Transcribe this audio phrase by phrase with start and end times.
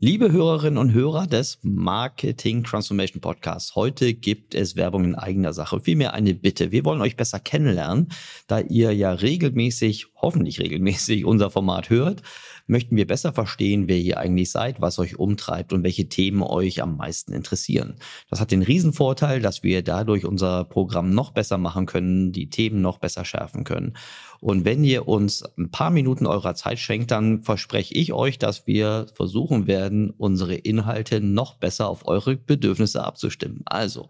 [0.00, 5.78] Liebe Hörerinnen und Hörer des Marketing Transformation Podcasts, heute gibt es Werbung in eigener Sache.
[5.78, 6.72] Vielmehr eine Bitte.
[6.72, 8.08] Wir wollen euch besser kennenlernen,
[8.48, 12.22] da ihr ja regelmäßig, hoffentlich regelmäßig unser Format hört
[12.66, 16.82] möchten wir besser verstehen, wer ihr eigentlich seid, was euch umtreibt und welche Themen euch
[16.82, 17.96] am meisten interessieren.
[18.30, 22.80] Das hat den Riesenvorteil, dass wir dadurch unser Programm noch besser machen können, die Themen
[22.80, 23.96] noch besser schärfen können.
[24.44, 28.66] Und wenn ihr uns ein paar Minuten eurer Zeit schenkt, dann verspreche ich euch, dass
[28.66, 33.62] wir versuchen werden, unsere Inhalte noch besser auf eure Bedürfnisse abzustimmen.
[33.64, 34.08] Also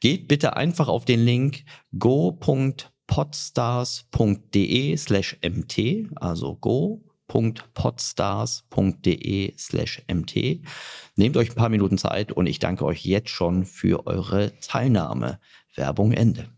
[0.00, 1.62] geht bitte einfach auf den Link
[1.96, 5.78] go.podstars.de slash mt,
[6.16, 10.60] also go www.podstars.de slash mt.
[11.14, 15.38] Nehmt euch ein paar Minuten Zeit und ich danke euch jetzt schon für eure Teilnahme.
[15.76, 16.57] Werbung Ende.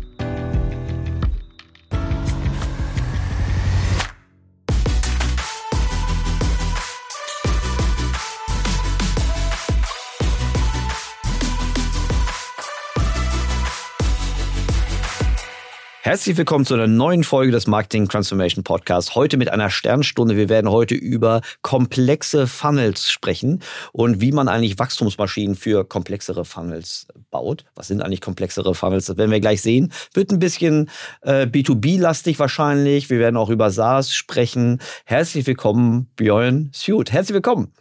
[16.11, 19.15] Herzlich willkommen zu einer neuen Folge des Marketing Transformation Podcasts.
[19.15, 20.35] Heute mit einer Sternstunde.
[20.35, 23.61] Wir werden heute über komplexe Funnels sprechen
[23.93, 27.63] und wie man eigentlich Wachstumsmaschinen für komplexere Funnels baut.
[27.75, 29.05] Was sind eigentlich komplexere Funnels?
[29.05, 29.93] Das werden wir gleich sehen.
[30.13, 30.89] Wird ein bisschen
[31.21, 33.09] äh, B2B-lastig wahrscheinlich.
[33.09, 34.81] Wir werden auch über SaaS sprechen.
[35.05, 37.13] Herzlich willkommen, Björn Suit.
[37.13, 37.71] Herzlich willkommen.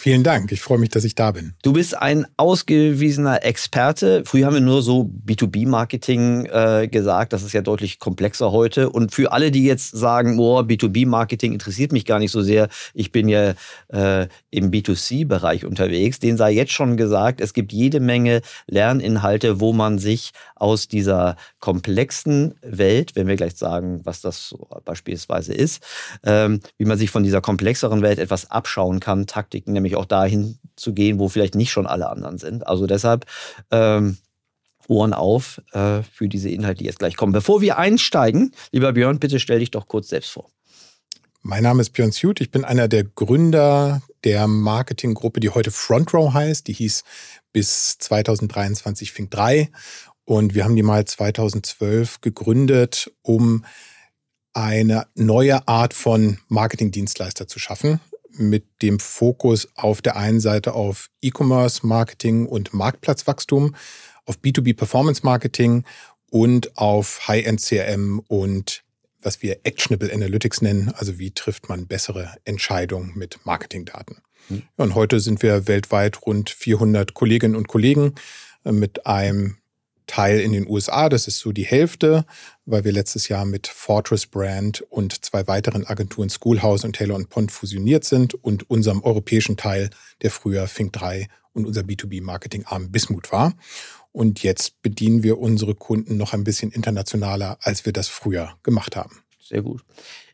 [0.00, 0.52] Vielen Dank.
[0.52, 1.54] Ich freue mich, dass ich da bin.
[1.60, 4.22] Du bist ein ausgewiesener Experte.
[4.24, 7.32] Früher haben wir nur so B2B-Marketing äh, gesagt.
[7.32, 8.90] Das ist ja deutlich komplexer heute.
[8.90, 13.10] Und für alle, die jetzt sagen, oh, B2B-Marketing interessiert mich gar nicht so sehr, ich
[13.10, 13.54] bin ja
[13.88, 19.72] äh, im B2C-Bereich unterwegs, denen sei jetzt schon gesagt, es gibt jede Menge Lerninhalte, wo
[19.72, 25.82] man sich aus dieser komplexen Welt, wenn wir gleich sagen, was das beispielsweise ist,
[26.24, 30.06] ähm, wie man sich von dieser komplexeren Welt etwas abschauen kann, Taktiken, nämlich nämlich auch
[30.06, 32.66] dahin zu gehen, wo vielleicht nicht schon alle anderen sind.
[32.66, 33.26] Also deshalb
[33.70, 34.18] ähm,
[34.86, 37.32] Ohren auf äh, für diese Inhalte, die jetzt gleich kommen.
[37.32, 40.50] Bevor wir einsteigen, lieber Björn, bitte stell dich doch kurz selbst vor.
[41.42, 42.40] Mein Name ist Björn Suit.
[42.40, 46.66] Ich bin einer der Gründer der Marketinggruppe, die heute Front Row heißt.
[46.66, 47.04] Die hieß
[47.52, 49.70] bis 2023 Fink 3.
[50.24, 53.64] Und wir haben die mal 2012 gegründet, um
[54.52, 58.00] eine neue Art von Marketingdienstleister zu schaffen
[58.38, 63.74] mit dem Fokus auf der einen Seite auf E-Commerce, Marketing und Marktplatzwachstum,
[64.24, 65.84] auf B2B Performance Marketing
[66.30, 68.82] und auf High-End CRM und
[69.20, 74.18] was wir Actionable Analytics nennen, also wie trifft man bessere Entscheidungen mit Marketingdaten.
[74.48, 74.62] Mhm.
[74.76, 78.14] Und heute sind wir weltweit rund 400 Kolleginnen und Kollegen
[78.64, 79.56] äh, mit einem
[80.06, 81.08] Teil in den USA.
[81.08, 82.24] Das ist so die Hälfte,
[82.70, 87.50] weil wir letztes Jahr mit Fortress Brand und zwei weiteren Agenturen Schoolhouse und Taylor Pond
[87.50, 89.90] fusioniert sind und unserem europäischen Teil,
[90.22, 93.54] der früher Fink 3 und unser B2B-Marketing-Arm Bismut war.
[94.12, 98.96] Und jetzt bedienen wir unsere Kunden noch ein bisschen internationaler, als wir das früher gemacht
[98.96, 99.22] haben.
[99.40, 99.82] Sehr gut.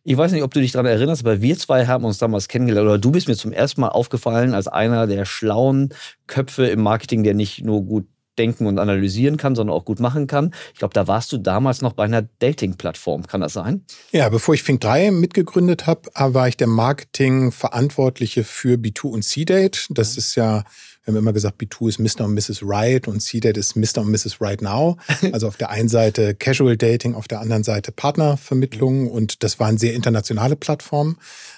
[0.03, 2.87] Ich weiß nicht, ob du dich daran erinnerst, aber wir zwei haben uns damals kennengelernt
[2.87, 5.95] oder du bist mir zum ersten Mal aufgefallen als einer der schlauen
[6.27, 8.07] Köpfe im Marketing, der nicht nur gut
[8.39, 10.55] denken und analysieren kann, sondern auch gut machen kann.
[10.73, 13.27] Ich glaube, da warst du damals noch bei einer Dating-Plattform.
[13.27, 13.85] Kann das sein?
[14.13, 19.87] Ja, bevor ich Fink 3 mitgegründet habe, war ich der Marketing-Verantwortliche für B2 und C-Date.
[19.91, 20.65] Das ist ja,
[21.05, 22.25] wir haben immer gesagt, B2 ist Mr.
[22.25, 22.61] und Mrs.
[22.63, 23.99] Right und C-Date ist Mr.
[23.99, 24.41] und Mrs.
[24.41, 24.97] Right Now.
[25.33, 29.79] Also auf der einen Seite Casual Dating, auf der anderen Seite Partnervermittlung und das waren
[29.79, 31.17] sehr internationale Plattformen.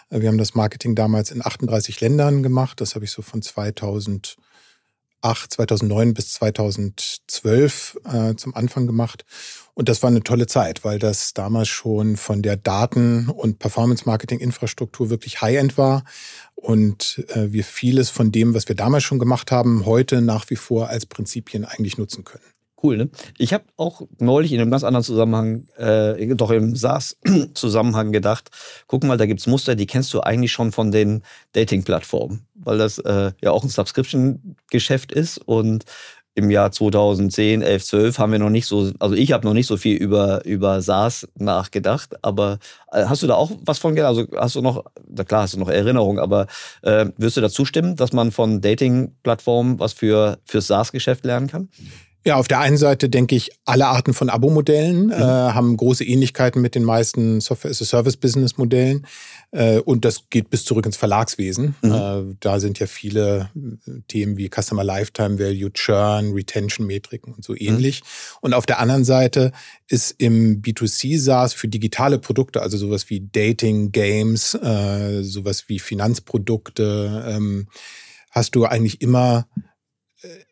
[0.08, 2.80] Wir haben das Marketing damals in 38 Ländern gemacht.
[2.80, 4.36] Das habe ich so von 2000 2008,
[5.22, 9.24] 2009 bis 2012 äh, zum Anfang gemacht.
[9.74, 15.10] Und das war eine tolle Zeit, weil das damals schon von der Daten- und Performance-Marketing-Infrastruktur
[15.10, 16.04] wirklich High-End war
[16.54, 20.56] und äh, wir vieles von dem, was wir damals schon gemacht haben, heute nach wie
[20.56, 22.55] vor als Prinzipien eigentlich nutzen können.
[22.82, 23.08] Cool, ne?
[23.38, 28.50] Ich habe auch neulich in einem ganz anderen Zusammenhang, äh, doch im SaaS-Zusammenhang gedacht,
[28.86, 31.22] guck mal, da gibt es Muster, die kennst du eigentlich schon von den
[31.52, 35.84] Dating-Plattformen, weil das äh, ja auch ein Subscription-Geschäft ist und
[36.36, 39.66] im Jahr 2010, 11, 12 haben wir noch nicht so, also ich habe noch nicht
[39.66, 42.58] so viel über, über SaaS nachgedacht, aber
[42.92, 44.10] äh, hast du da auch was von gedacht?
[44.10, 46.46] Also hast du noch, na klar hast du noch Erinnerungen, aber
[46.82, 51.70] äh, wirst du dazu stimmen, dass man von Dating-Plattformen was für, fürs SaaS-Geschäft lernen kann?
[52.26, 55.12] Ja, auf der einen Seite denke ich, alle Arten von Abo-Modellen mhm.
[55.12, 59.06] äh, haben große Ähnlichkeiten mit den meisten Software-as-a-Service-Business-Modellen.
[59.52, 61.76] Äh, und das geht bis zurück ins Verlagswesen.
[61.82, 61.92] Mhm.
[61.92, 67.52] Äh, da sind ja viele äh, Themen wie Customer Lifetime Value, Churn, Retention-Metriken und so
[67.52, 67.58] mhm.
[67.60, 68.00] ähnlich.
[68.00, 68.38] Mhm.
[68.40, 69.52] Und auf der anderen Seite
[69.86, 75.78] ist im B2C SaaS für digitale Produkte, also sowas wie Dating, Games, äh, sowas wie
[75.78, 77.68] Finanzprodukte, ähm,
[78.32, 79.46] hast du eigentlich immer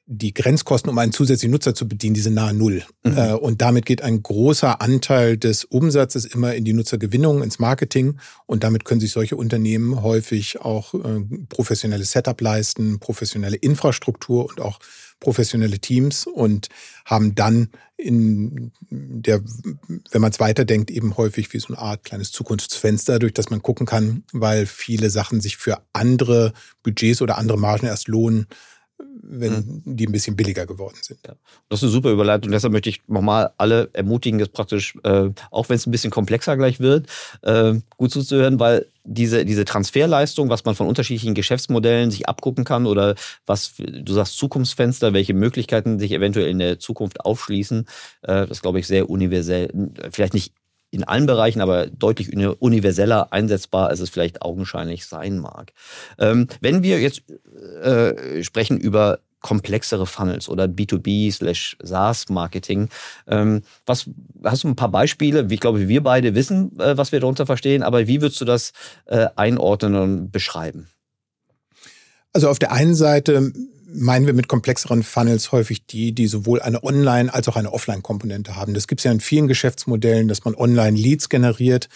[0.06, 2.84] die Grenzkosten, um einen zusätzlichen Nutzer zu bedienen, diese nahe Null.
[3.04, 3.16] Mhm.
[3.16, 8.18] Äh, und damit geht ein großer Anteil des Umsatzes immer in die Nutzergewinnung, ins Marketing.
[8.46, 14.60] Und damit können sich solche Unternehmen häufig auch äh, professionelle Setup leisten, professionelle Infrastruktur und
[14.60, 14.78] auch
[15.20, 16.68] professionelle Teams und
[17.06, 19.40] haben dann in der,
[20.10, 23.62] wenn man es weiterdenkt, eben häufig wie so eine Art kleines Zukunftsfenster, durch das man
[23.62, 26.52] gucken kann, weil viele Sachen sich für andere
[26.82, 28.46] Budgets oder andere Margen erst lohnen,
[28.98, 29.96] wenn mhm.
[29.96, 31.20] die ein bisschen billiger geworden sind.
[31.26, 31.34] Ja.
[31.68, 32.52] Das ist eine super Überleitung.
[32.52, 36.56] Deshalb möchte ich nochmal alle ermutigen, das praktisch, äh, auch wenn es ein bisschen komplexer
[36.56, 37.08] gleich wird,
[37.42, 42.86] äh, gut zuzuhören, weil diese, diese Transferleistung, was man von unterschiedlichen Geschäftsmodellen sich abgucken kann
[42.86, 43.14] oder
[43.46, 47.86] was, du sagst Zukunftsfenster, welche Möglichkeiten sich eventuell in der Zukunft aufschließen,
[48.22, 49.70] äh, das glaube ich sehr universell,
[50.10, 50.54] vielleicht nicht
[50.94, 55.72] in allen Bereichen, aber deutlich universeller einsetzbar, als es vielleicht augenscheinlich sein mag.
[56.18, 57.22] Ähm, wenn wir jetzt
[57.82, 62.88] äh, sprechen über komplexere Funnels oder B2B slash SaaS-Marketing.
[63.26, 64.08] Ähm, was,
[64.42, 65.46] hast du ein paar Beispiele?
[65.50, 68.72] Ich glaube, wir beide wissen, äh, was wir darunter verstehen, aber wie würdest du das
[69.04, 70.88] äh, einordnen und beschreiben?
[72.32, 73.52] Also auf der einen Seite
[73.94, 78.56] meinen wir mit komplexeren Funnels häufig die, die sowohl eine Online- als auch eine Offline-Komponente
[78.56, 78.74] haben.
[78.74, 81.88] Das gibt es ja in vielen Geschäftsmodellen, dass man Online-Leads generiert,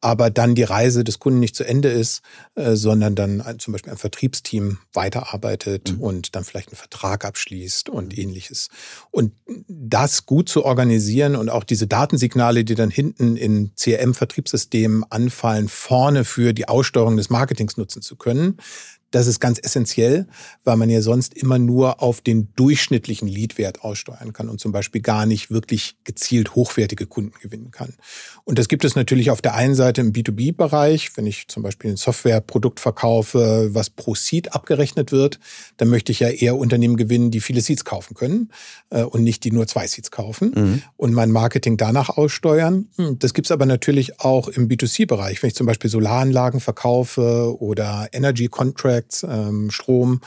[0.00, 2.20] aber dann die Reise des Kunden nicht zu Ende ist,
[2.54, 6.00] äh, sondern dann zum Beispiel ein Vertriebsteam weiterarbeitet mhm.
[6.00, 8.68] und dann vielleicht einen Vertrag abschließt und ähnliches.
[9.10, 9.32] Und
[9.68, 16.24] das gut zu organisieren und auch diese Datensignale, die dann hinten in CRM-Vertriebssystemen anfallen, vorne
[16.24, 18.58] für die Aussteuerung des Marketings nutzen zu können,
[19.10, 20.26] das ist ganz essentiell,
[20.64, 25.00] weil man ja sonst immer nur auf den durchschnittlichen Leadwert aussteuern kann und zum Beispiel
[25.00, 27.94] gar nicht wirklich gezielt hochwertige Kunden gewinnen kann.
[28.44, 31.16] Und das gibt es natürlich auf der einen Seite im B2B-Bereich.
[31.16, 35.38] Wenn ich zum Beispiel ein Softwareprodukt verkaufe, was pro Seed abgerechnet wird,
[35.76, 38.50] dann möchte ich ja eher Unternehmen gewinnen, die viele Seeds kaufen können
[38.90, 40.82] äh, und nicht die nur zwei Seeds kaufen mhm.
[40.96, 42.88] und mein Marketing danach aussteuern.
[42.96, 45.42] Hm, das gibt es aber natürlich auch im B2C-Bereich.
[45.42, 50.20] Wenn ich zum Beispiel Solaranlagen verkaufe oder Energy Contracts, Contracts, ähm, Strom,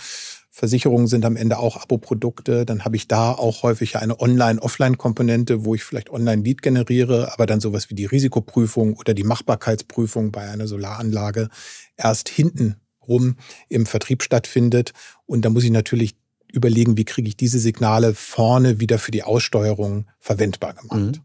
[0.51, 2.65] Versicherungen sind am Ende auch Abo-Produkte.
[2.65, 7.61] Dann habe ich da auch häufig eine Online-Offline-Komponente, wo ich vielleicht Online-Lead generiere, aber dann
[7.61, 11.49] sowas wie die Risikoprüfung oder die Machbarkeitsprüfung bei einer Solaranlage
[11.95, 12.75] erst hinten
[13.07, 13.37] rum
[13.69, 14.91] im Vertrieb stattfindet.
[15.25, 16.15] Und da muss ich natürlich
[16.51, 20.99] überlegen, wie kriege ich diese Signale vorne wieder für die Aussteuerung verwendbar gemacht.
[20.99, 21.21] Mhm.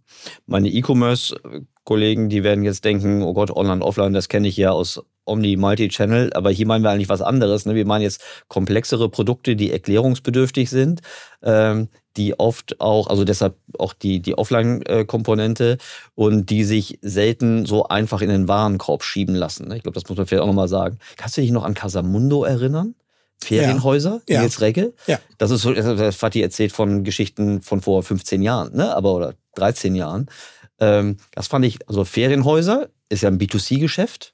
[0.47, 5.03] Meine E-Commerce-Kollegen, die werden jetzt denken, oh Gott, Online, Offline, das kenne ich ja aus
[5.25, 7.67] Omni Multi-Channel, aber hier meinen wir eigentlich was anderes.
[7.67, 7.75] Ne?
[7.75, 11.01] Wir meinen jetzt komplexere Produkte, die erklärungsbedürftig sind,
[11.43, 15.79] ähm, die oft auch, also deshalb auch die, die Offline-Komponente
[16.15, 19.69] und die sich selten so einfach in den Warenkorb schieben lassen.
[19.69, 19.77] Ne?
[19.77, 20.99] Ich glaube, das muss man vielleicht auch nochmal sagen.
[21.17, 22.95] Kannst du dich noch an Casamundo erinnern?
[23.43, 24.41] Ferienhäuser, ja.
[24.41, 24.95] Nils Regge.
[25.07, 25.19] Ja.
[25.39, 28.95] Das ist so, das Fatih erzählt von Geschichten von vor 15 Jahren, ne?
[28.95, 30.29] aber oder 13 Jahren.
[30.81, 34.34] Ähm, das fand ich, also Ferienhäuser ist ja ein B2C-Geschäft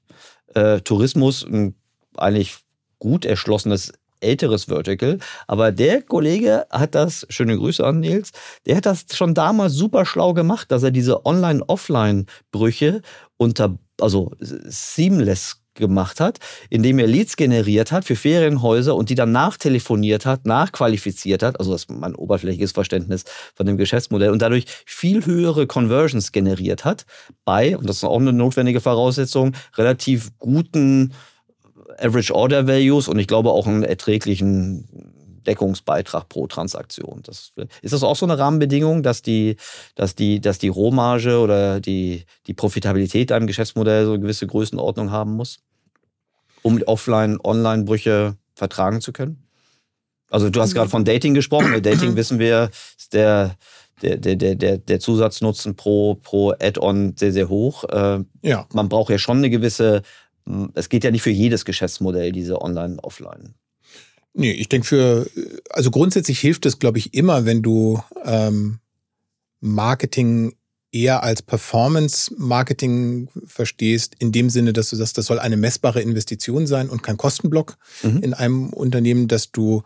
[0.55, 1.75] äh, Tourismus ein
[2.17, 2.56] eigentlich
[2.99, 5.19] gut erschlossenes älteres Vertical.
[5.47, 8.31] Aber der Kollege hat das, schöne Grüße an Nils,
[8.67, 13.02] der hat das schon damals super schlau gemacht, dass er diese Online-Offline-Brüche
[13.37, 19.33] unter, also seamless gemacht hat, indem er Leads generiert hat für Ferienhäuser und die dann
[19.33, 23.25] nachtelefoniert hat, nachqualifiziert hat, also das ist mein oberflächliches Verständnis
[23.55, 27.07] von dem Geschäftsmodell und dadurch viel höhere Conversions generiert hat
[27.45, 31.12] bei, und das ist auch eine notwendige Voraussetzung, relativ guten
[31.99, 35.10] Average Order Values und ich glaube auch einen erträglichen
[35.47, 37.20] Deckungsbeitrag pro Transaktion.
[37.25, 39.56] Das, ist das auch so eine Rahmenbedingung, dass die,
[39.94, 45.11] dass die, dass die Rohmarge oder die, die Profitabilität einem Geschäftsmodell so eine gewisse Größenordnung
[45.11, 45.61] haben muss,
[46.62, 49.47] um Offline-Online-Brüche vertragen zu können?
[50.30, 51.73] Also du hast gerade von Dating gesprochen.
[51.73, 53.56] Bei Dating wissen wir, ist der,
[54.02, 57.85] der, der, der, der Zusatznutzen pro, pro Add-on sehr, sehr hoch.
[57.85, 58.66] Äh, ja.
[58.73, 60.02] Man braucht ja schon eine gewisse,
[60.75, 63.54] es geht ja nicht für jedes Geschäftsmodell, diese Online-Offline.
[64.33, 65.31] Nee, ich denke für,
[65.71, 68.79] also grundsätzlich hilft es, glaube ich, immer, wenn du ähm,
[69.61, 70.55] Marketing
[70.93, 76.67] eher als Performance-Marketing verstehst, in dem Sinne, dass du sagst, das soll eine messbare Investition
[76.67, 78.23] sein und kein Kostenblock mhm.
[78.23, 79.83] in einem Unternehmen, dass du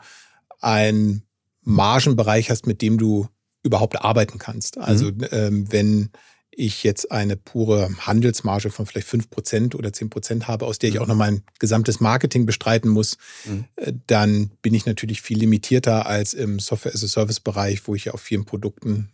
[0.61, 1.23] einen
[1.63, 3.29] Margenbereich hast, mit dem du
[3.63, 4.79] überhaupt arbeiten kannst.
[4.79, 5.27] Also mhm.
[5.31, 6.11] ähm, wenn
[6.57, 11.07] ich jetzt eine pure Handelsmarge von vielleicht 5% oder 10% habe, aus der ich auch
[11.07, 13.65] noch mein gesamtes Marketing bestreiten muss, mhm.
[13.77, 18.45] Äh, dann bin ich natürlich viel limitierter als im Software-as-a-Service-Bereich, wo ich ja auf vielen
[18.45, 19.11] Produkten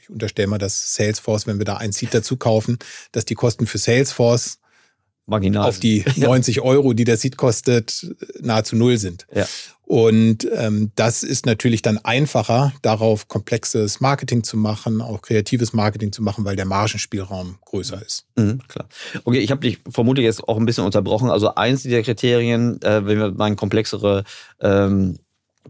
[0.00, 2.78] ich unterstelle mal, dass Salesforce, wenn wir da ein Seat dazu kaufen,
[3.10, 4.60] dass die Kosten für Salesforce
[5.28, 5.68] Marginal.
[5.68, 9.26] auf die 90 Euro, die der Seed kostet, nahezu null sind.
[9.34, 9.46] Ja.
[9.84, 16.12] Und ähm, das ist natürlich dann einfacher, darauf komplexes Marketing zu machen, auch kreatives Marketing
[16.12, 18.26] zu machen, weil der Margenspielraum größer ist.
[18.36, 18.86] Mhm, klar.
[19.24, 21.30] Okay, ich habe dich vermutlich jetzt auch ein bisschen unterbrochen.
[21.30, 24.24] Also eins dieser Kriterien, äh, wenn wir meinen komplexere
[24.60, 25.18] ähm,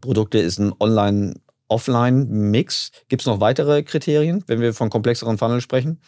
[0.00, 1.34] Produkte, ist ein Online-
[1.68, 2.92] Offline-Mix.
[3.08, 6.00] Gibt es noch weitere Kriterien, wenn wir von komplexeren Funnels sprechen?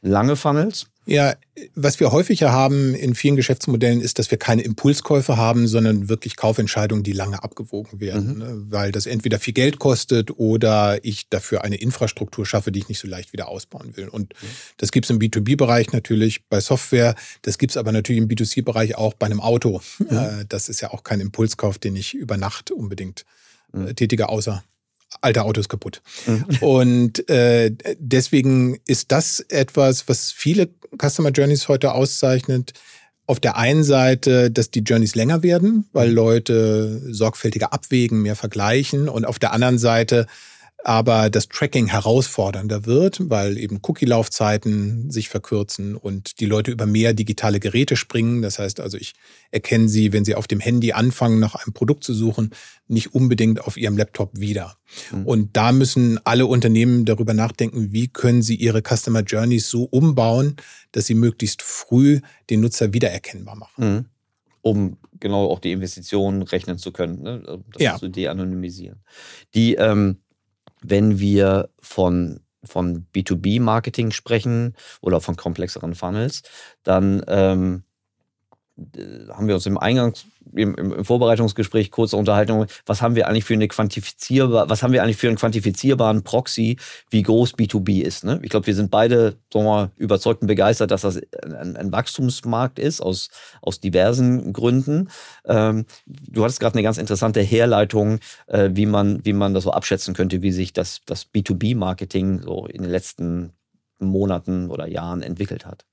[0.00, 0.86] Lange Funnels?
[1.06, 1.34] Ja,
[1.74, 6.36] was wir häufiger haben in vielen Geschäftsmodellen ist, dass wir keine Impulskäufe haben, sondern wirklich
[6.36, 8.38] Kaufentscheidungen, die lange abgewogen werden, mhm.
[8.38, 8.66] Ne?
[8.68, 12.98] weil das entweder viel Geld kostet oder ich dafür eine Infrastruktur schaffe, die ich nicht
[12.98, 14.08] so leicht wieder ausbauen will.
[14.08, 14.46] Und mhm.
[14.76, 19.26] das gibt's im B2B-Bereich natürlich bei Software, das gibt's aber natürlich im B2C-Bereich auch bei
[19.26, 19.80] einem Auto.
[19.98, 20.44] Mhm.
[20.50, 23.24] Das ist ja auch kein Impulskauf, den ich über Nacht unbedingt
[23.72, 23.96] äh, mhm.
[23.96, 24.62] tätige, außer
[25.20, 26.02] alte Autos kaputt.
[26.26, 26.44] Mhm.
[26.60, 30.68] Und äh, deswegen ist das etwas, was viele
[31.00, 32.72] Customer Journeys heute auszeichnet.
[33.26, 39.08] Auf der einen Seite, dass die Journeys länger werden, weil Leute sorgfältiger abwägen, mehr vergleichen.
[39.08, 40.26] Und auf der anderen Seite
[40.84, 47.14] aber das Tracking herausfordernder wird, weil eben Cookie-Laufzeiten sich verkürzen und die Leute über mehr
[47.14, 48.42] digitale Geräte springen.
[48.42, 49.14] Das heißt also, ich
[49.50, 52.50] erkenne sie, wenn sie auf dem Handy anfangen, nach einem Produkt zu suchen,
[52.86, 54.76] nicht unbedingt auf ihrem Laptop wieder.
[55.10, 55.26] Mhm.
[55.26, 60.56] Und da müssen alle Unternehmen darüber nachdenken, wie können sie ihre Customer Journeys so umbauen,
[60.92, 62.20] dass sie möglichst früh
[62.50, 63.94] den Nutzer wiedererkennbar machen.
[63.94, 64.04] Mhm
[64.60, 67.62] um genau auch die Investitionen rechnen zu können, ne?
[67.72, 67.96] das ja.
[67.96, 69.00] zu de-anonymisieren.
[69.54, 70.18] Die ähm,
[70.82, 76.42] wenn wir von, von B2B-Marketing sprechen oder von komplexeren Funnels,
[76.82, 77.84] dann ähm,
[79.30, 83.54] haben wir uns im Eingangs, im, im, Vorbereitungsgespräch kurz unterhalten, was haben wir eigentlich für
[83.54, 86.78] eine quantifizierbar, was haben wir eigentlich für einen quantifizierbaren Proxy,
[87.10, 88.24] wie groß B2B ist.
[88.24, 88.38] Ne?
[88.42, 91.92] Ich glaube, wir sind beide sagen wir mal, überzeugt und begeistert, dass das ein, ein
[91.92, 93.30] Wachstumsmarkt ist, aus,
[93.62, 95.10] aus diversen Gründen.
[95.44, 99.72] Ähm, du hattest gerade eine ganz interessante Herleitung, äh, wie, man, wie man das so
[99.72, 103.52] abschätzen könnte, wie sich das, das B2B-Marketing so in den letzten
[103.98, 105.87] Monaten oder Jahren entwickelt hat.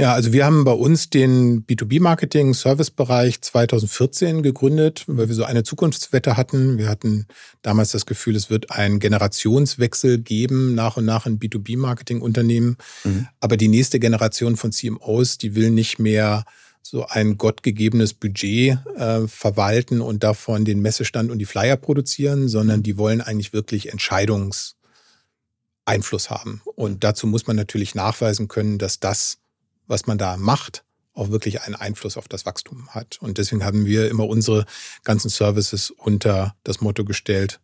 [0.00, 6.36] Ja, also wir haben bei uns den B2B-Marketing-Service-Bereich 2014 gegründet, weil wir so eine Zukunftswette
[6.36, 6.78] hatten.
[6.78, 7.26] Wir hatten
[7.62, 12.76] damals das Gefühl, es wird einen Generationswechsel geben, nach und nach in B2B-Marketing-Unternehmen.
[13.02, 13.26] Mhm.
[13.40, 16.44] Aber die nächste Generation von CMOs, die will nicht mehr
[16.80, 22.84] so ein gottgegebenes Budget äh, verwalten und davon den Messestand und die Flyer produzieren, sondern
[22.84, 26.62] die wollen eigentlich wirklich Entscheidungseinfluss haben.
[26.76, 29.38] Und dazu muss man natürlich nachweisen können, dass das
[29.88, 33.18] was man da macht, auch wirklich einen Einfluss auf das Wachstum hat.
[33.20, 34.64] Und deswegen haben wir immer unsere
[35.02, 37.60] ganzen Services unter das Motto gestellt,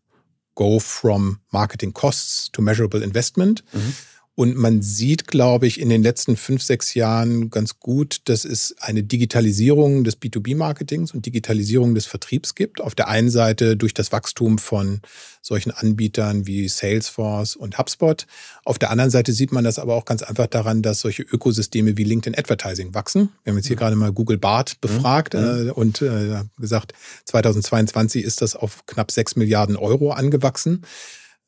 [0.56, 3.64] Go from Marketing Costs to Measurable Investment.
[3.72, 3.94] Mhm.
[4.36, 8.74] Und man sieht, glaube ich, in den letzten fünf, sechs Jahren ganz gut, dass es
[8.80, 12.80] eine Digitalisierung des B2B-Marketings und Digitalisierung des Vertriebs gibt.
[12.80, 15.02] Auf der einen Seite durch das Wachstum von
[15.40, 18.26] solchen Anbietern wie Salesforce und HubSpot.
[18.64, 21.96] Auf der anderen Seite sieht man das aber auch ganz einfach daran, dass solche Ökosysteme
[21.96, 23.28] wie LinkedIn Advertising wachsen.
[23.44, 23.80] Wir haben jetzt hier mhm.
[23.80, 25.68] gerade mal Google Bart befragt mhm.
[25.68, 26.94] äh, und äh, gesagt,
[27.26, 30.82] 2022 ist das auf knapp sechs Milliarden Euro angewachsen.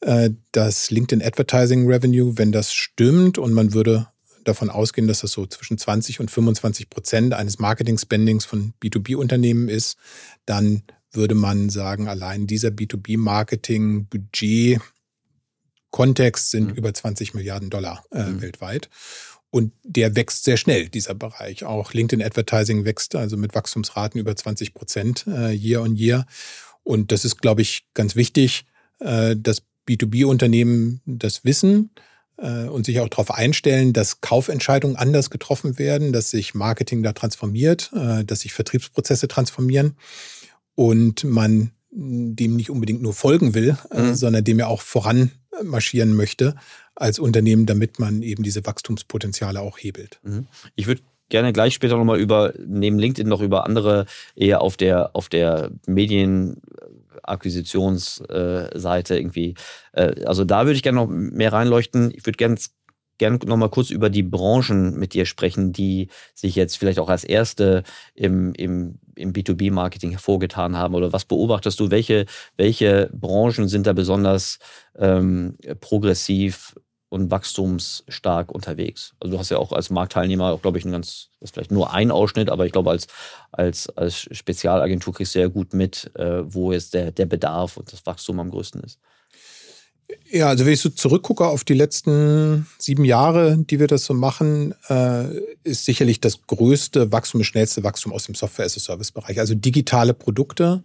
[0.00, 4.06] Äh, das LinkedIn Advertising Revenue, wenn das stimmt und man würde
[4.44, 9.96] davon ausgehen, dass das so zwischen 20 und 25 Prozent eines Marketing-Spendings von B2B-Unternehmen ist,
[10.44, 14.80] dann würde man sagen, allein dieser B2B-Marketing-Budget
[15.90, 16.76] Kontext sind mhm.
[16.76, 18.42] über 20 Milliarden Dollar äh, mhm.
[18.42, 18.90] weltweit.
[19.50, 21.64] Und der wächst sehr schnell, dieser Bereich.
[21.64, 26.26] Auch LinkedIn Advertising wächst also mit Wachstumsraten über 20 Prozent äh, year on year.
[26.82, 28.66] Und das ist, glaube ich, ganz wichtig,
[28.98, 31.90] äh, dass B2B-Unternehmen das wissen
[32.38, 37.12] äh, und sich auch darauf einstellen, dass Kaufentscheidungen anders getroffen werden, dass sich Marketing da
[37.12, 39.96] transformiert, äh, dass sich Vertriebsprozesse transformieren
[40.74, 44.14] und man dem nicht unbedingt nur folgen will, äh, mhm.
[44.14, 46.54] sondern dem ja auch voranmarschieren möchte
[46.94, 50.20] als Unternehmen, damit man eben diese Wachstumspotenziale auch hebelt.
[50.22, 50.46] Mhm.
[50.74, 55.10] Ich würde gerne gleich später nochmal über, neben LinkedIn noch über andere eher auf der,
[55.14, 56.60] auf der Medien,
[57.22, 59.54] Akquisitionsseite irgendwie.
[59.92, 62.12] Äh, also da würde ich gerne noch mehr reinleuchten.
[62.14, 62.56] Ich würde gerne
[63.18, 67.08] gerne noch mal kurz über die Branchen mit dir sprechen, die sich jetzt vielleicht auch
[67.08, 67.82] als erste
[68.14, 70.94] im, im im B2B-Marketing hervorgetan haben?
[70.94, 71.90] Oder was beobachtest du?
[71.90, 74.58] Welche, welche Branchen sind da besonders
[74.96, 76.74] ähm, progressiv
[77.08, 79.14] und wachstumsstark unterwegs?
[79.20, 81.72] Also du hast ja auch als Marktteilnehmer auch, glaube ich, ein ganz, das ist vielleicht
[81.72, 83.06] nur ein Ausschnitt, aber ich glaube, als,
[83.52, 87.92] als, als Spezialagentur kriegst du ja gut mit, äh, wo jetzt der, der Bedarf und
[87.92, 88.98] das Wachstum am größten ist.
[90.30, 94.14] Ja, also wenn ich so zurückgucke auf die letzten sieben Jahre, die wir das so
[94.14, 95.24] machen, äh,
[95.64, 99.38] ist sicherlich das größte Wachstum, das schnellste Wachstum aus dem Software-as-a-Service-Bereich.
[99.38, 100.82] Also digitale Produkte.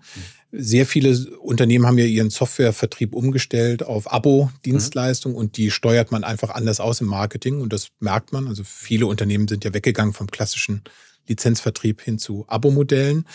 [0.51, 5.39] Sehr viele Unternehmen haben ja ihren Softwarevertrieb umgestellt auf Abo-Dienstleistungen mhm.
[5.39, 8.47] und die steuert man einfach anders aus im Marketing und das merkt man.
[8.47, 10.83] Also viele Unternehmen sind ja weggegangen vom klassischen
[11.27, 13.25] Lizenzvertrieb hin zu Abo-Modellen.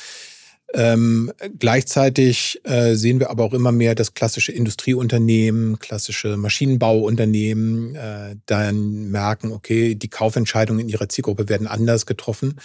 [0.78, 8.36] Ähm, gleichzeitig äh, sehen wir aber auch immer mehr, dass klassische Industrieunternehmen, klassische Maschinenbauunternehmen äh,
[8.44, 12.60] dann merken, okay, die Kaufentscheidungen in ihrer Zielgruppe werden anders getroffen.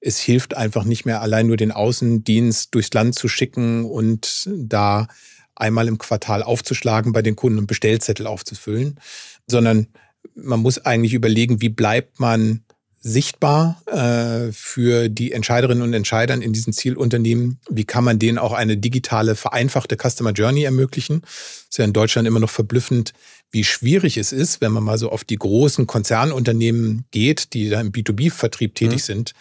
[0.00, 5.06] Es hilft einfach nicht mehr allein nur den Außendienst durchs Land zu schicken und da
[5.54, 8.98] einmal im Quartal aufzuschlagen bei den Kunden und Bestellzettel aufzufüllen,
[9.46, 9.88] sondern
[10.34, 12.64] man muss eigentlich überlegen, wie bleibt man
[13.02, 17.58] sichtbar äh, für die Entscheiderinnen und Entscheider in diesen Zielunternehmen?
[17.68, 21.22] Wie kann man denen auch eine digitale, vereinfachte Customer Journey ermöglichen?
[21.24, 23.14] Es ist ja in Deutschland immer noch verblüffend,
[23.50, 27.80] wie schwierig es ist, wenn man mal so auf die großen Konzernunternehmen geht, die da
[27.80, 29.04] im B2B-Vertrieb tätig mhm.
[29.04, 29.34] sind.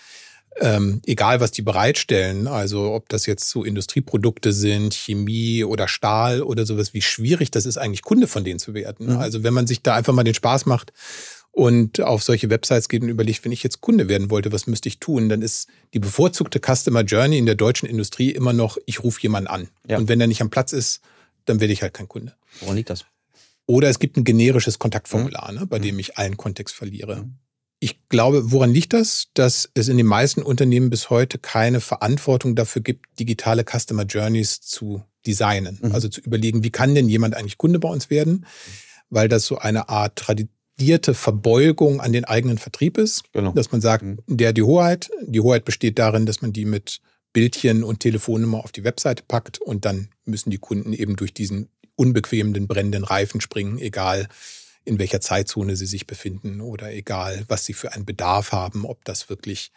[0.62, 6.42] Ähm, egal, was die bereitstellen, also ob das jetzt so Industrieprodukte sind, Chemie oder Stahl
[6.42, 9.14] oder sowas, wie schwierig das ist, eigentlich Kunde von denen zu werden.
[9.14, 9.18] Mhm.
[9.18, 10.92] Also wenn man sich da einfach mal den Spaß macht,
[11.60, 14.88] und auf solche Websites geht und überlegt, wenn ich jetzt Kunde werden wollte, was müsste
[14.88, 15.28] ich tun?
[15.28, 19.48] Dann ist die bevorzugte Customer Journey in der deutschen Industrie immer noch, ich rufe jemanden
[19.48, 19.68] an.
[19.86, 19.98] Ja.
[19.98, 21.02] Und wenn er nicht am Platz ist,
[21.44, 22.34] dann werde ich halt kein Kunde.
[22.62, 23.04] Woran liegt das?
[23.66, 25.60] Oder es gibt ein generisches Kontaktformular, mhm.
[25.60, 25.84] ne, bei mhm.
[25.84, 27.24] dem ich allen Kontext verliere.
[27.24, 27.34] Mhm.
[27.82, 29.28] Ich glaube, woran liegt das?
[29.34, 34.62] Dass es in den meisten Unternehmen bis heute keine Verantwortung dafür gibt, digitale Customer Journeys
[34.62, 35.78] zu designen.
[35.82, 35.92] Mhm.
[35.92, 38.46] Also zu überlegen, wie kann denn jemand eigentlich Kunde bei uns werden?
[39.10, 43.24] Weil das so eine Art Tradition dezidierte Verbeugung an den eigenen Vertrieb ist.
[43.34, 43.52] Genau.
[43.52, 44.20] Dass man sagt, mhm.
[44.28, 45.12] der die Hoheit.
[45.26, 47.02] Die Hoheit besteht darin, dass man die mit
[47.34, 51.70] Bildchen und Telefonnummer auf die Webseite packt und dann müssen die Kunden eben durch diesen
[51.96, 54.28] unbequemen, brennenden Reifen springen, egal
[54.86, 59.04] in welcher Zeitzone sie sich befinden oder egal, was sie für einen Bedarf haben, ob
[59.04, 59.72] das wirklich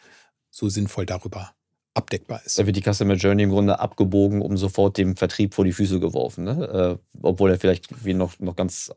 [0.50, 1.52] so sinnvoll darüber
[1.94, 2.58] abdeckbar ist.
[2.58, 6.00] Da wird die Customer Journey im Grunde abgebogen, um sofort dem Vertrieb vor die Füße
[6.00, 6.98] geworfen, ne?
[7.02, 8.92] äh, obwohl er vielleicht wie noch, noch ganz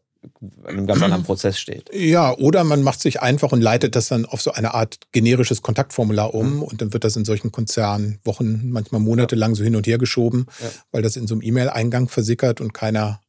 [0.66, 1.90] einem ganz anderen Prozess steht.
[1.94, 5.62] Ja, oder man macht sich einfach und leitet das dann auf so eine Art generisches
[5.62, 6.64] Kontaktformular um mhm.
[6.64, 9.98] und dann wird das in solchen Konzernen Wochen, manchmal Monate lang so hin und her
[9.98, 10.70] geschoben, ja.
[10.92, 13.22] weil das in so einem E-Mail-Eingang versickert und keiner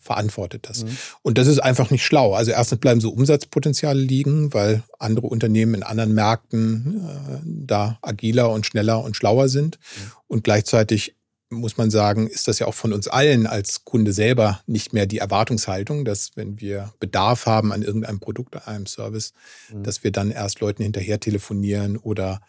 [0.00, 0.84] verantwortet das.
[0.84, 0.96] Mhm.
[1.22, 2.34] Und das ist einfach nicht schlau.
[2.34, 8.50] Also erstens bleiben so Umsatzpotenziale liegen, weil andere Unternehmen in anderen Märkten äh, da agiler
[8.50, 9.78] und schneller und schlauer sind.
[9.78, 10.12] Mhm.
[10.26, 11.14] Und gleichzeitig
[11.50, 15.06] muss man sagen, ist das ja auch von uns allen als Kunde selber nicht mehr
[15.06, 19.32] die Erwartungshaltung, dass wenn wir Bedarf haben an irgendeinem Produkt, an einem Service,
[19.72, 19.82] mhm.
[19.82, 22.40] dass wir dann erst Leuten hinterher telefonieren oder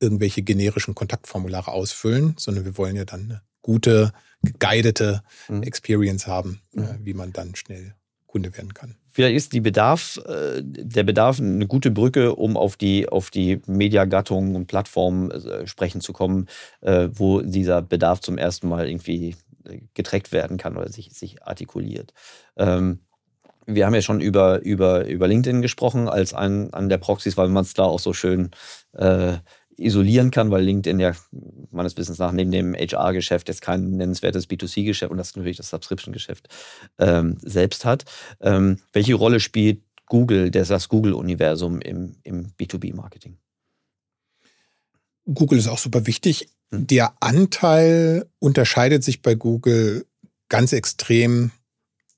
[0.00, 5.62] irgendwelche generischen Kontaktformulare ausfüllen, sondern wir wollen ja dann eine gute, geguidete mhm.
[5.62, 6.82] Experience haben, mhm.
[6.82, 7.94] äh, wie man dann schnell
[8.26, 8.96] Kunde werden kann.
[9.16, 13.62] Vielleicht ist die Bedarf, äh, der Bedarf eine gute Brücke, um auf die, auf die
[13.64, 16.48] Mediagattungen und Plattformen äh, sprechen zu kommen,
[16.82, 19.34] äh, wo dieser Bedarf zum ersten Mal irgendwie
[19.94, 22.12] getrackt werden kann oder sich, sich artikuliert.
[22.58, 23.00] Ähm,
[23.64, 27.48] wir haben ja schon über, über, über LinkedIn gesprochen als einen, an der Proxys, weil
[27.48, 28.50] man es da auch so schön
[29.78, 31.12] isolieren kann, weil LinkedIn ja
[31.70, 36.48] meines Wissens nach neben dem HR-Geschäft jetzt kein nennenswertes B2C-Geschäft und das natürlich das Subscription-Geschäft
[36.98, 38.04] ähm, selbst hat.
[38.40, 43.38] Ähm, welche Rolle spielt Google, das Google-Universum im, im B2B-Marketing?
[45.26, 46.48] Google ist auch super wichtig.
[46.70, 46.86] Hm.
[46.86, 50.06] Der Anteil unterscheidet sich bei Google
[50.48, 51.50] ganz extrem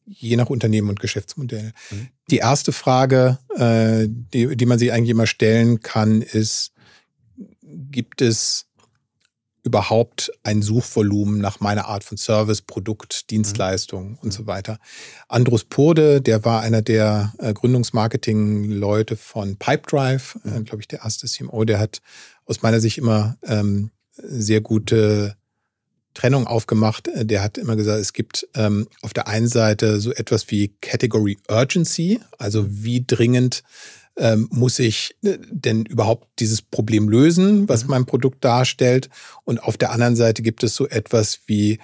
[0.08, 1.72] je nach Unternehmen und Geschäftsmodell.
[1.90, 2.08] Mhm.
[2.30, 6.72] Die erste Frage, äh, die, die man sich eigentlich immer stellen kann, ist,
[7.90, 8.68] gibt es
[9.64, 14.18] überhaupt ein Suchvolumen nach meiner Art von Service, Produkt, Dienstleistung mhm.
[14.22, 14.78] und so weiter.
[15.28, 20.64] Andros Purde, der war einer der äh, Gründungsmarketing-Leute von Pipedrive, äh, mhm.
[20.64, 22.00] glaube ich, der erste CMO, der hat
[22.46, 25.36] aus meiner Sicht immer ähm, sehr gute
[26.14, 27.08] Trennung aufgemacht.
[27.08, 30.74] Äh, der hat immer gesagt, es gibt ähm, auf der einen Seite so etwas wie
[30.80, 33.62] Category Urgency, also wie dringend
[34.18, 37.90] ähm, muss ich äh, denn überhaupt dieses Problem lösen, was mhm.
[37.90, 39.08] mein Produkt darstellt?
[39.44, 41.78] Und auf der anderen Seite gibt es so etwas wie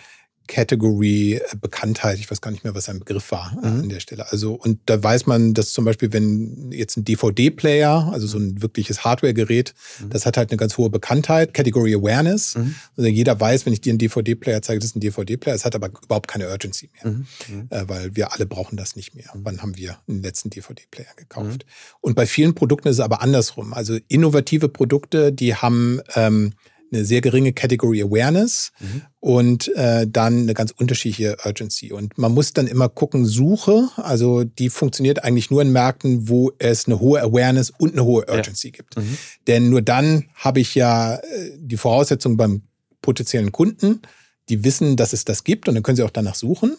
[0.47, 2.19] Category äh, Bekanntheit.
[2.19, 3.81] Ich weiß gar nicht mehr, was sein Begriff war äh, mhm.
[3.81, 4.31] an der Stelle.
[4.31, 8.61] Also, und da weiß man, dass zum Beispiel, wenn jetzt ein DVD-Player, also so ein
[8.63, 10.11] wirkliches Hardware-Gerät, mhm.
[10.11, 12.57] das hat halt eine ganz hohe Bekanntheit, Category Awareness.
[12.57, 12.75] Mhm.
[12.97, 15.55] Also jeder weiß, wenn ich dir einen DVD-Player zeige, das ist ein DVD-Player.
[15.55, 17.27] Es hat aber überhaupt keine Urgency mehr, mhm.
[17.49, 17.67] Mhm.
[17.71, 19.31] äh, weil wir alle brauchen das nicht mehr.
[19.35, 19.41] Mhm.
[19.45, 21.65] Wann haben wir einen letzten DVD-Player gekauft?
[22.01, 23.73] Und bei vielen Produkten ist es aber andersrum.
[23.73, 26.53] Also innovative Produkte, die haben ähm,
[26.95, 29.03] eine sehr geringe Category Awareness mhm.
[29.21, 31.93] und äh, dann eine ganz unterschiedliche Urgency.
[31.93, 36.53] Und man muss dann immer gucken, Suche, also die funktioniert eigentlich nur in Märkten, wo
[36.59, 38.73] es eine hohe Awareness und eine hohe Urgency ja.
[38.73, 38.97] gibt.
[38.97, 39.19] Mhm.
[39.47, 41.21] Denn nur dann habe ich ja äh,
[41.59, 42.63] die Voraussetzung beim
[43.03, 44.01] potenziellen Kunden,
[44.49, 46.77] die wissen, dass es das gibt und dann können sie auch danach suchen.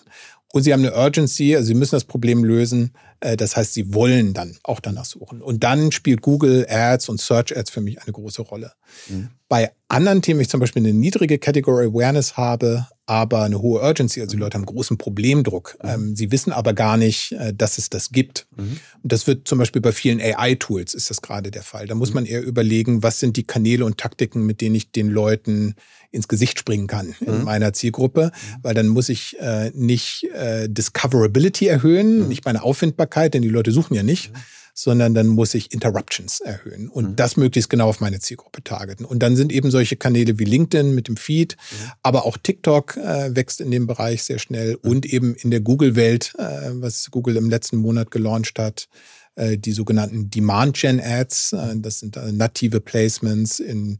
[0.55, 2.93] Und sie haben eine Urgency, also sie müssen das Problem lösen.
[3.19, 5.41] Äh, das heißt, sie wollen dann auch danach suchen.
[5.41, 8.71] Und dann spielt Google Ads und Search Ads für mich eine große Rolle.
[9.09, 9.29] Mhm.
[9.55, 14.19] Bei anderen Themen, ich zum Beispiel eine niedrige Category Awareness habe, aber eine hohe Urgency,
[14.19, 15.77] also die Leute haben großen Problemdruck.
[15.81, 15.89] Mhm.
[15.89, 18.47] Ähm, sie wissen aber gar nicht, äh, dass es das gibt.
[18.57, 18.81] Mhm.
[19.01, 21.87] Und das wird zum Beispiel bei vielen AI-Tools ist das gerade der Fall.
[21.87, 22.15] Da muss mhm.
[22.15, 25.75] man eher überlegen, was sind die Kanäle und Taktiken, mit denen ich den Leuten
[26.11, 27.43] ins Gesicht springen kann in mhm.
[27.45, 28.57] meiner Zielgruppe, mhm.
[28.61, 32.27] weil dann muss ich äh, nicht äh, Discoverability erhöhen, mhm.
[32.27, 34.37] nicht meine Auffindbarkeit, denn die Leute suchen ja nicht, mhm.
[34.77, 37.15] Sondern dann muss ich Interruptions erhöhen und mhm.
[37.15, 39.05] das möglichst genau auf meine Zielgruppe targeten.
[39.05, 41.91] Und dann sind eben solche Kanäle wie LinkedIn mit dem Feed, mhm.
[42.03, 46.33] aber auch TikTok äh, wächst in dem Bereich sehr schnell und eben in der Google-Welt,
[46.37, 48.89] äh, was Google im letzten Monat gelauncht hat,
[49.35, 53.99] äh, die sogenannten Demand-Gen-Ads, äh, das sind äh, native Placements in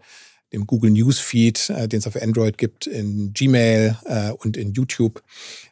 [0.52, 5.24] dem Google Newsfeed, äh, den es auf Android gibt, in Gmail äh, und in YouTube,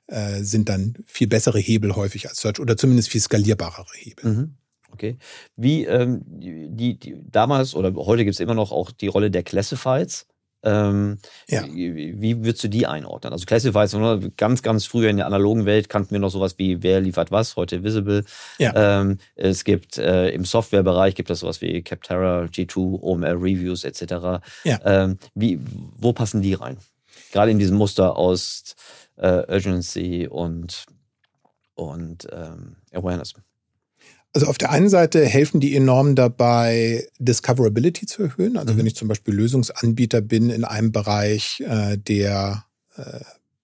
[0.08, 4.32] äh, sind dann viel bessere Hebel häufig als Search oder zumindest viel skalierbarere Hebel.
[4.32, 4.54] Mhm.
[4.94, 5.18] Okay.
[5.56, 9.44] Wie ähm, die, die, damals oder heute gibt es immer noch auch die Rolle der
[9.44, 10.28] Classifieds.
[10.66, 11.18] Ähm,
[11.50, 11.66] ja.
[11.66, 13.34] wie, wie würdest du die einordnen?
[13.34, 13.98] Also Classifieds,
[14.38, 17.58] ganz, ganz früher in der analogen Welt kannten wir noch sowas wie Wer liefert was,
[17.58, 18.24] heute Visible.
[18.60, 19.02] Ja.
[19.02, 24.42] Ähm, es gibt äh, im Softwarebereich gibt es sowas wie Capterra, G2, OMR Reviews etc.
[24.64, 24.80] Ja.
[24.86, 25.60] Ähm, wie,
[25.98, 26.78] wo passen die rein?
[27.34, 28.76] Gerade in diesem Muster aus
[29.18, 30.86] äh, Urgency und,
[31.76, 33.34] und ähm, Awareness.
[34.34, 38.58] Also auf der einen Seite helfen die enorm dabei, Discoverability zu erhöhen.
[38.58, 38.80] Also mhm.
[38.80, 42.66] wenn ich zum Beispiel Lösungsanbieter bin in einem Bereich, äh, der
[42.96, 43.20] äh,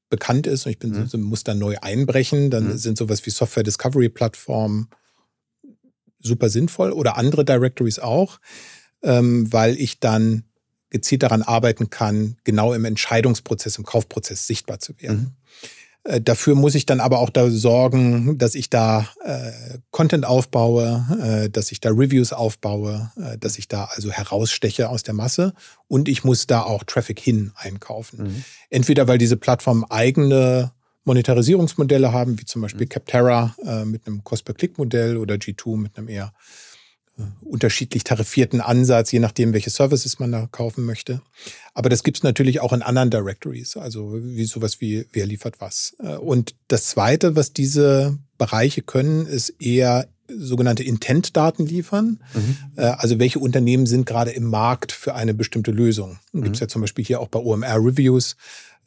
[0.10, 1.08] bekannt ist und ich bin, mhm.
[1.08, 2.78] so, muss da neu einbrechen, dann mhm.
[2.78, 4.90] sind sowas wie Software Discovery Plattformen
[6.20, 8.40] super sinnvoll oder andere Directories auch,
[9.02, 10.44] ähm, weil ich dann
[10.90, 15.36] gezielt daran arbeiten kann, genau im Entscheidungsprozess, im Kaufprozess sichtbar zu werden.
[16.04, 19.52] Äh, dafür muss ich dann aber auch da sorgen, dass ich da äh,
[19.92, 25.04] Content aufbaue, äh, dass ich da Reviews aufbaue, äh, dass ich da also heraussteche aus
[25.04, 25.54] der Masse
[25.88, 28.24] und ich muss da auch Traffic hin einkaufen.
[28.24, 28.44] Mhm.
[28.70, 30.72] Entweder weil diese Plattformen eigene
[31.04, 32.90] Monetarisierungsmodelle haben, wie zum Beispiel mhm.
[32.90, 36.34] Capterra äh, mit einem Cost-per-Click-Modell oder G2 mit einem eher
[37.42, 41.22] unterschiedlich tarifierten Ansatz, je nachdem, welche Services man da kaufen möchte.
[41.74, 45.60] Aber das gibt es natürlich auch in anderen Directories, also wie sowas wie wer liefert
[45.60, 45.96] was.
[46.00, 52.20] Äh, und das Zweite, was diese Bereiche können, ist eher sogenannte Intent-Daten liefern.
[52.34, 52.58] Mhm.
[52.76, 56.20] Äh, also welche Unternehmen sind gerade im Markt für eine bestimmte Lösung.
[56.32, 56.44] Mhm.
[56.44, 58.36] Gibt es ja zum Beispiel hier auch bei OMR-Reviews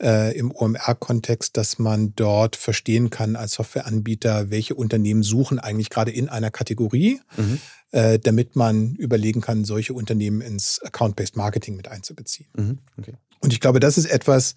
[0.02, 6.10] äh, im OMR-Kontext, dass man dort verstehen kann als Softwareanbieter, welche Unternehmen suchen eigentlich gerade
[6.10, 7.60] in einer Kategorie, mhm.
[7.92, 12.48] äh, damit man überlegen kann, solche Unternehmen ins Account-Based Marketing mit einzubeziehen.
[12.56, 12.78] Mhm.
[12.98, 13.14] Okay.
[13.40, 14.56] Und ich glaube, das ist etwas,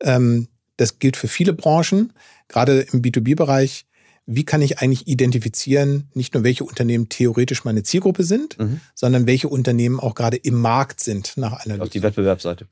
[0.00, 2.12] ähm, das gilt für viele Branchen,
[2.48, 3.86] gerade im B2B-Bereich.
[4.24, 8.80] Wie kann ich eigentlich identifizieren, nicht nur welche Unternehmen theoretisch meine Zielgruppe sind, mhm.
[8.94, 12.66] sondern welche Unternehmen auch gerade im Markt sind nach einer Auf die Wettbewerbsseite.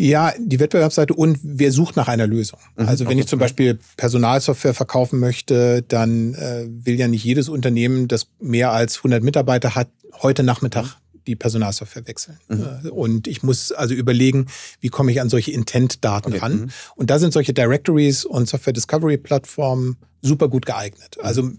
[0.00, 2.60] Ja, die Wettbewerbsseite und wer sucht nach einer Lösung.
[2.76, 3.22] Mhm, also wenn okay.
[3.22, 8.70] ich zum Beispiel Personalsoftware verkaufen möchte, dann äh, will ja nicht jedes Unternehmen, das mehr
[8.70, 9.88] als 100 Mitarbeiter hat,
[10.22, 11.20] heute Nachmittag mhm.
[11.26, 12.38] die Personalsoftware wechseln.
[12.46, 12.66] Mhm.
[12.84, 14.46] Äh, und ich muss also überlegen,
[14.78, 16.38] wie komme ich an solche Intent-Daten okay.
[16.38, 16.60] ran.
[16.60, 16.68] Mhm.
[16.94, 21.16] Und da sind solche Directories und Software Discovery Plattformen super gut geeignet.
[21.18, 21.26] Mhm.
[21.26, 21.50] Also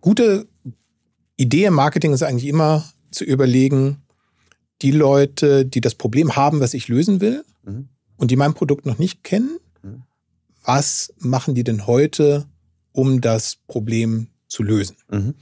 [0.00, 0.46] gute
[1.36, 4.03] Idee im Marketing ist eigentlich immer zu überlegen,
[4.82, 7.88] die Leute, die das Problem haben, was ich lösen will, mhm.
[8.16, 10.02] und die mein Produkt noch nicht kennen, mhm.
[10.64, 12.46] was machen die denn heute,
[12.92, 14.96] um das Problem zu lösen?
[15.10, 15.34] Mhm.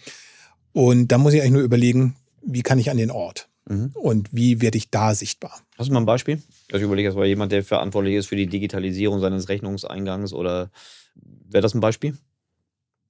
[0.73, 3.49] Und da muss ich eigentlich nur überlegen, wie kann ich an den Ort?
[3.69, 3.91] Mhm.
[3.95, 5.61] Und wie werde ich da sichtbar?
[5.79, 6.43] Hast du mal ein Beispiel?
[6.71, 10.71] Also ich überlege, das war jemand, der verantwortlich ist für die Digitalisierung seines Rechnungseingangs oder
[11.15, 12.17] wäre das ein Beispiel?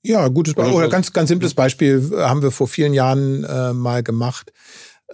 [0.02, 0.74] Ja, gutes Beispiel.
[0.74, 4.52] Oder ganz, ganz simples Beispiel haben wir vor vielen Jahren äh, mal gemacht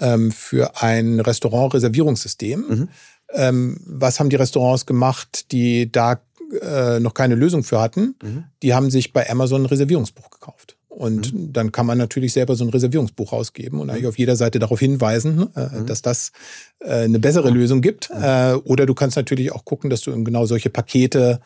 [0.00, 2.64] ähm, für ein Restaurant-Reservierungssystem.
[2.68, 2.88] Mhm.
[3.32, 6.20] Ähm, was haben die Restaurants gemacht, die da
[6.62, 8.44] äh, noch keine Lösung für hatten, mhm.
[8.62, 10.76] die haben sich bei Amazon ein Reservierungsbuch gekauft.
[10.88, 11.52] Und mhm.
[11.52, 13.92] dann kann man natürlich selber so ein Reservierungsbuch rausgeben und mhm.
[13.92, 15.86] eigentlich auf jeder Seite darauf hinweisen, äh, mhm.
[15.86, 16.32] dass das
[16.80, 18.10] äh, eine bessere Lösung gibt.
[18.10, 21.40] Äh, oder du kannst natürlich auch gucken, dass du genau solche Pakete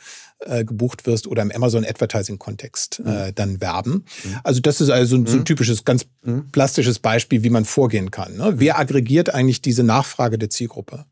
[0.47, 3.35] äh, gebucht wirst oder im Amazon Advertising Kontext äh, mhm.
[3.35, 4.05] dann werben.
[4.25, 4.37] Mhm.
[4.43, 6.07] Also das ist also so ein typisches, ganz
[6.53, 8.37] plastisches Beispiel, wie man vorgehen kann.
[8.37, 8.55] Ne?
[8.57, 11.07] Wer aggregiert eigentlich diese Nachfrage der Zielgruppe?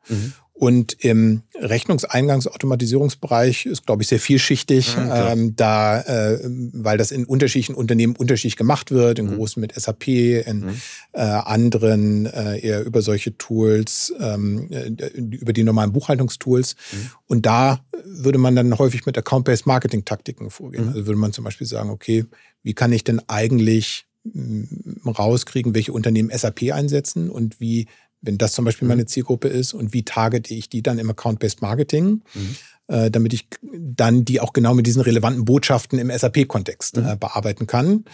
[0.60, 6.38] Und im Rechnungseingangsautomatisierungsbereich ist, glaube ich, sehr vielschichtig, ja, ähm, da, äh,
[6.74, 9.36] weil das in unterschiedlichen Unternehmen unterschiedlich gemacht wird, in mhm.
[9.36, 10.74] großen mit SAP, in mhm.
[11.12, 16.76] äh, anderen äh, eher über solche Tools, ähm, äh, über die normalen Buchhaltungstools.
[16.92, 17.10] Mhm.
[17.26, 20.84] Und da würde man dann häufig mit Account-Based Marketing-Taktiken vorgehen.
[20.84, 20.90] Mhm.
[20.90, 22.26] Also würde man zum Beispiel sagen, okay,
[22.62, 27.86] wie kann ich denn eigentlich mm, rauskriegen, welche Unternehmen SAP einsetzen und wie
[28.22, 28.90] wenn das zum Beispiel mhm.
[28.90, 32.56] meine Zielgruppe ist und wie targete ich die dann im Account-Based Marketing, mhm.
[32.88, 37.06] äh, damit ich dann die auch genau mit diesen relevanten Botschaften im SAP-Kontext mhm.
[37.06, 37.88] äh, bearbeiten kann.
[37.88, 38.04] Mhm.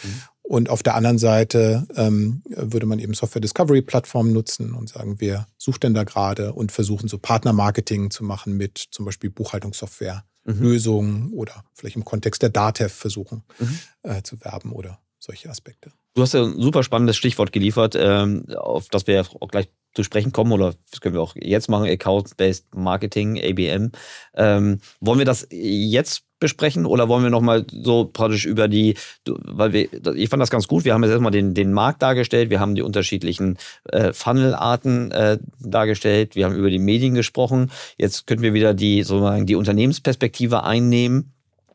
[0.42, 5.16] Und auf der anderen Seite ähm, würde man eben Software Discovery Plattformen nutzen und sagen,
[5.18, 10.24] wer sucht denn da gerade und versuchen so Partner-Marketing zu machen mit zum Beispiel Buchhaltungssoftware.
[10.44, 10.62] Mhm.
[10.62, 13.78] Lösungen oder vielleicht im Kontext der DATEV versuchen mhm.
[14.04, 15.90] äh, zu werben oder solche Aspekte.
[16.14, 20.04] Du hast ja ein super spannendes Stichwort geliefert, ähm, auf das wir auch gleich zu
[20.04, 23.90] sprechen kommen oder das können wir auch jetzt machen, Account-Based Marketing, ABM.
[24.34, 29.72] Ähm, wollen wir das jetzt besprechen oder wollen wir nochmal so praktisch über die, weil
[29.72, 32.60] wir, ich fand das ganz gut, wir haben jetzt erstmal den, den Markt dargestellt, wir
[32.60, 38.42] haben die unterschiedlichen äh, Funnelarten äh, dargestellt, wir haben über die Medien gesprochen, jetzt könnten
[38.42, 41.32] wir wieder die, sozusagen die Unternehmensperspektive einnehmen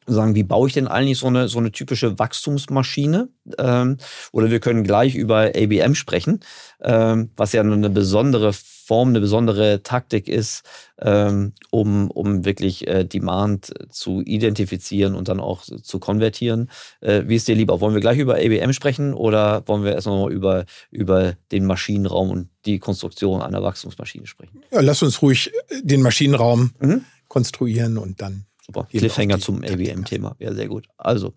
[0.07, 3.29] sagen, wie baue ich denn eigentlich so eine, so eine typische Wachstumsmaschine?
[3.57, 3.97] Ähm,
[4.31, 6.39] oder wir können gleich über ABM sprechen,
[6.81, 10.63] ähm, was ja eine besondere Form, eine besondere Taktik ist,
[10.99, 16.69] ähm, um, um wirklich äh, Demand zu identifizieren und dann auch zu konvertieren.
[16.99, 17.79] Äh, wie ist dir lieber?
[17.79, 22.31] Wollen wir gleich über ABM sprechen oder wollen wir erst noch über, über den Maschinenraum
[22.31, 24.61] und die Konstruktion einer Wachstumsmaschine sprechen?
[24.71, 25.51] Ja, lass uns ruhig
[25.83, 27.05] den Maschinenraum mhm.
[27.27, 28.87] konstruieren und dann Super.
[28.89, 30.35] Cliffhanger zum ABM-Thema.
[30.39, 30.87] Ja, sehr gut.
[30.97, 31.33] Also,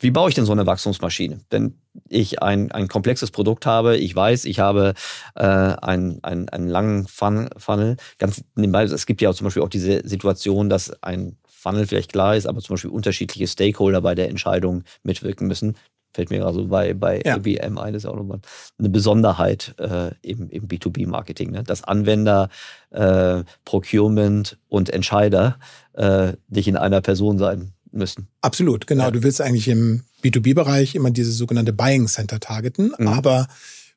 [0.00, 1.40] wie baue ich denn so eine Wachstumsmaschine?
[1.50, 4.94] Wenn ich ein, ein komplexes Produkt habe, ich weiß, ich habe
[5.34, 7.96] äh, einen, einen, einen langen Fun Funnel.
[8.18, 12.12] Ganz nebenbei, es gibt ja auch zum Beispiel auch diese Situation, dass ein Funnel vielleicht
[12.12, 15.76] klar ist, aber zum Beispiel unterschiedliche Stakeholder bei der Entscheidung mitwirken müssen
[16.14, 17.36] fällt mir gerade so bei, bei ja.
[17.36, 18.40] IBM ein, ist ja auch nochmal
[18.78, 21.64] eine Besonderheit äh, im, im B2B-Marketing, ne?
[21.64, 22.48] dass Anwender,
[22.90, 25.58] äh, Procurement und Entscheider
[25.94, 28.28] äh, nicht in einer Person sein müssen.
[28.40, 29.04] Absolut, genau.
[29.04, 29.10] Ja.
[29.10, 33.08] Du willst eigentlich im B2B-Bereich immer diese sogenannte Buying Center targeten, mhm.
[33.08, 33.48] aber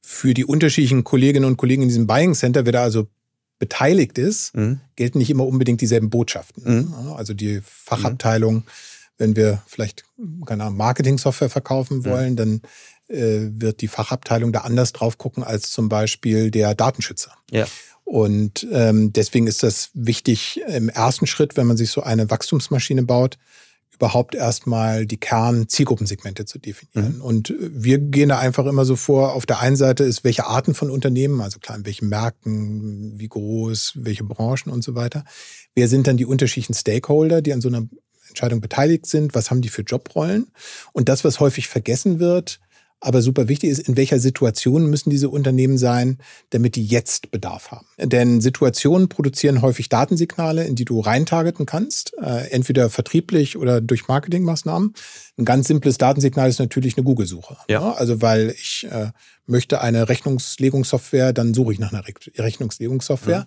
[0.01, 3.07] für die unterschiedlichen Kolleginnen und Kollegen in diesem Buying Center, wer da also
[3.59, 4.79] beteiligt ist, mhm.
[4.95, 6.63] gelten nicht immer unbedingt dieselben Botschaften.
[6.63, 7.13] Mhm.
[7.13, 8.63] Also die Fachabteilung mhm
[9.17, 10.05] wenn wir vielleicht
[10.45, 12.45] keine Ahnung, Marketing-Software verkaufen wollen, ja.
[12.45, 12.61] dann
[13.07, 17.31] äh, wird die Fachabteilung da anders drauf gucken als zum Beispiel der Datenschützer.
[17.51, 17.65] Ja.
[18.07, 23.03] Und ähm, deswegen ist das wichtig im ersten Schritt, wenn man sich so eine Wachstumsmaschine
[23.03, 23.37] baut,
[23.93, 27.17] überhaupt erstmal die Kern-Zielgruppensegmente zu definieren.
[27.17, 27.21] Mhm.
[27.21, 30.73] Und wir gehen da einfach immer so vor, auf der einen Seite ist, welche Arten
[30.73, 35.25] von Unternehmen, also klar, in welchen Märkten, wie groß, welche Branchen und so weiter.
[35.75, 37.89] Wer sind dann die unterschiedlichen Stakeholder, die an so einer
[38.29, 40.47] Entscheidung beteiligt sind, was haben die für Jobrollen.
[40.93, 42.61] Und das, was häufig vergessen wird,
[42.99, 46.17] aber super wichtig ist, in welcher Situation müssen diese Unternehmen sein,
[46.49, 47.85] damit die jetzt Bedarf haben.
[47.97, 54.07] Denn Situationen produzieren häufig Datensignale, in die du reintargeten kannst, äh, entweder vertrieblich oder durch
[54.07, 54.93] Marketingmaßnahmen.
[55.37, 57.57] Ein ganz simples Datensignal ist natürlich eine Google-Suche.
[57.69, 57.81] Ja.
[57.81, 57.97] Ne?
[57.97, 59.11] Also weil ich äh,
[59.45, 62.03] möchte eine Rechnungslegungssoftware, dann suche ich nach einer
[62.37, 63.41] Rechnungslegungssoftware.
[63.41, 63.45] Mhm.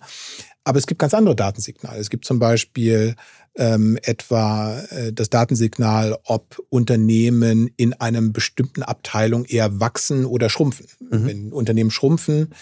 [0.63, 1.99] Aber es gibt ganz andere Datensignale.
[1.99, 3.15] Es gibt zum Beispiel
[3.55, 10.87] ähm, etwa äh, das Datensignal, ob Unternehmen in einem bestimmten Abteilung eher wachsen oder schrumpfen.
[10.99, 11.25] Mhm.
[11.25, 12.53] Wenn Unternehmen schrumpfen,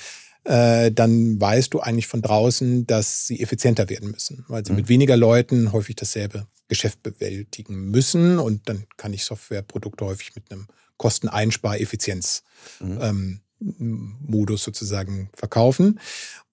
[0.45, 4.77] äh, dann weißt du eigentlich von draußen, dass sie effizienter werden müssen, weil sie mhm.
[4.77, 8.39] mit weniger Leuten häufig dasselbe Geschäft bewältigen müssen.
[8.39, 12.43] Und dann kann ich Softwareprodukte häufig mit einem Kosteneinspar-Effizienz
[12.79, 12.99] mhm.
[13.01, 15.99] ähm, Modus sozusagen verkaufen.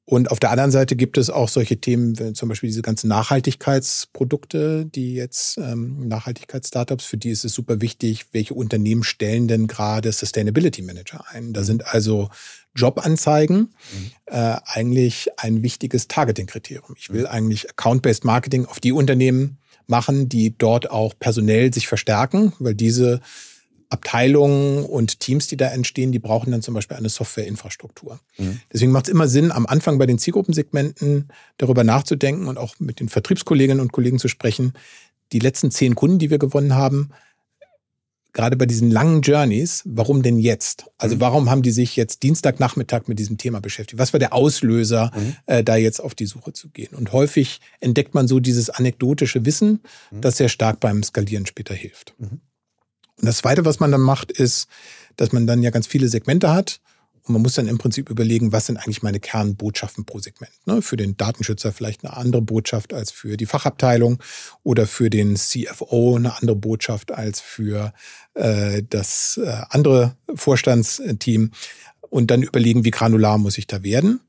[0.09, 4.87] Und auf der anderen Seite gibt es auch solche Themen, zum Beispiel diese ganzen Nachhaltigkeitsprodukte,
[4.87, 10.13] die jetzt ähm, Nachhaltigkeitsstartups, für die ist es super wichtig, welche Unternehmen stellen denn gerade
[10.13, 11.53] Sustainability Manager ein.
[11.53, 12.31] Da sind also
[12.77, 14.11] Jobanzeigen mhm.
[14.27, 16.95] äh, eigentlich ein wichtiges Targeting-Kriterium.
[16.97, 17.27] Ich will mhm.
[17.27, 23.21] eigentlich Account-Based Marketing auf die Unternehmen machen, die dort auch personell sich verstärken, weil diese
[23.89, 28.21] Abteilungen und Teams, die da entstehen, die brauchen dann zum Beispiel eine Softwareinfrastruktur.
[28.39, 28.61] Mhm.
[28.73, 33.01] Deswegen macht es immer Sinn, am Anfang bei den Zielgruppensegmenten darüber nachzudenken und auch mit
[33.01, 34.73] den Vertriebskolleginnen und Kollegen zu sprechen,
[35.33, 37.11] die letzten zehn Kunden, die wir gewonnen haben,
[38.37, 40.85] gerade bei diesen langen Journeys, warum denn jetzt?
[40.99, 41.21] Also mhm.
[41.21, 43.99] warum haben die sich jetzt Dienstagnachmittag mit diesem Thema beschäftigt?
[43.99, 45.37] Was war der Auslöser, mhm.
[45.47, 46.95] äh, da jetzt auf die Suche zu gehen?
[46.95, 50.21] Und häufig entdeckt man so dieses anekdotische Wissen, mhm.
[50.21, 52.15] das sehr stark beim Skalieren später hilft.
[53.21, 54.69] Und das Zweite, was man dann macht, ist,
[55.17, 56.81] dass man dann ja ganz viele Segmente hat
[57.27, 60.53] und man muss dann im Prinzip überlegen, was sind eigentlich meine Kernbotschaften pro Segment.
[60.65, 60.81] Ne?
[60.81, 64.23] Für den Datenschützer vielleicht eine andere Botschaft als für die Fachabteilung
[64.63, 67.93] oder für den CFO eine andere Botschaft als für
[68.35, 71.51] äh, das äh, andere Vorstandsteam.
[72.11, 74.21] Und dann überlegen, wie granular muss ich da werden.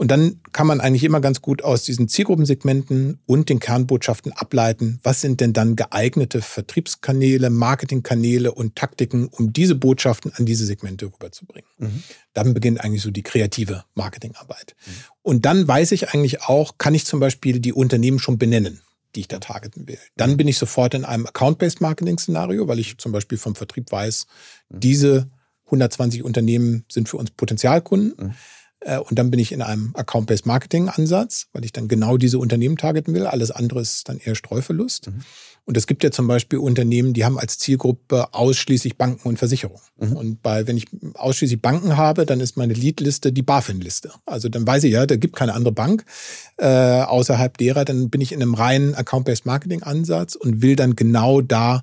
[0.00, 4.98] Und dann kann man eigentlich immer ganz gut aus diesen Zielgruppensegmenten und den Kernbotschaften ableiten,
[5.02, 11.04] was sind denn dann geeignete Vertriebskanäle, Marketingkanäle und Taktiken, um diese Botschaften an diese Segmente
[11.04, 11.68] rüberzubringen.
[11.76, 12.02] Mhm.
[12.32, 14.74] Dann beginnt eigentlich so die kreative Marketingarbeit.
[14.86, 14.90] Mhm.
[15.20, 18.80] Und dann weiß ich eigentlich auch, kann ich zum Beispiel die Unternehmen schon benennen
[19.16, 19.98] die ich da targeten will.
[20.16, 24.26] Dann bin ich sofort in einem Account-Based Marketing-Szenario, weil ich zum Beispiel vom Vertrieb weiß,
[24.68, 24.80] mhm.
[24.80, 25.30] diese
[25.70, 28.26] 120 Unternehmen sind für uns Potenzialkunden.
[28.26, 28.34] Mhm.
[28.80, 32.76] Äh, und dann bin ich in einem Account-Based Marketing-Ansatz, weil ich dann genau diese Unternehmen
[32.76, 33.26] targeten will.
[33.26, 35.08] Alles andere ist dann eher Streuverlust.
[35.08, 35.22] Mhm.
[35.66, 39.82] Und es gibt ja zum Beispiel Unternehmen, die haben als Zielgruppe ausschließlich Banken und Versicherungen.
[39.98, 40.16] Mhm.
[40.16, 44.10] Und bei, wenn ich ausschließlich Banken habe, dann ist meine Leadliste die BaFin-Liste.
[44.26, 46.04] Also dann weiß ich ja, da gibt keine andere Bank
[46.56, 47.84] äh, außerhalb derer.
[47.84, 51.82] Dann bin ich in einem reinen Account-Based Marketing-Ansatz und will dann genau da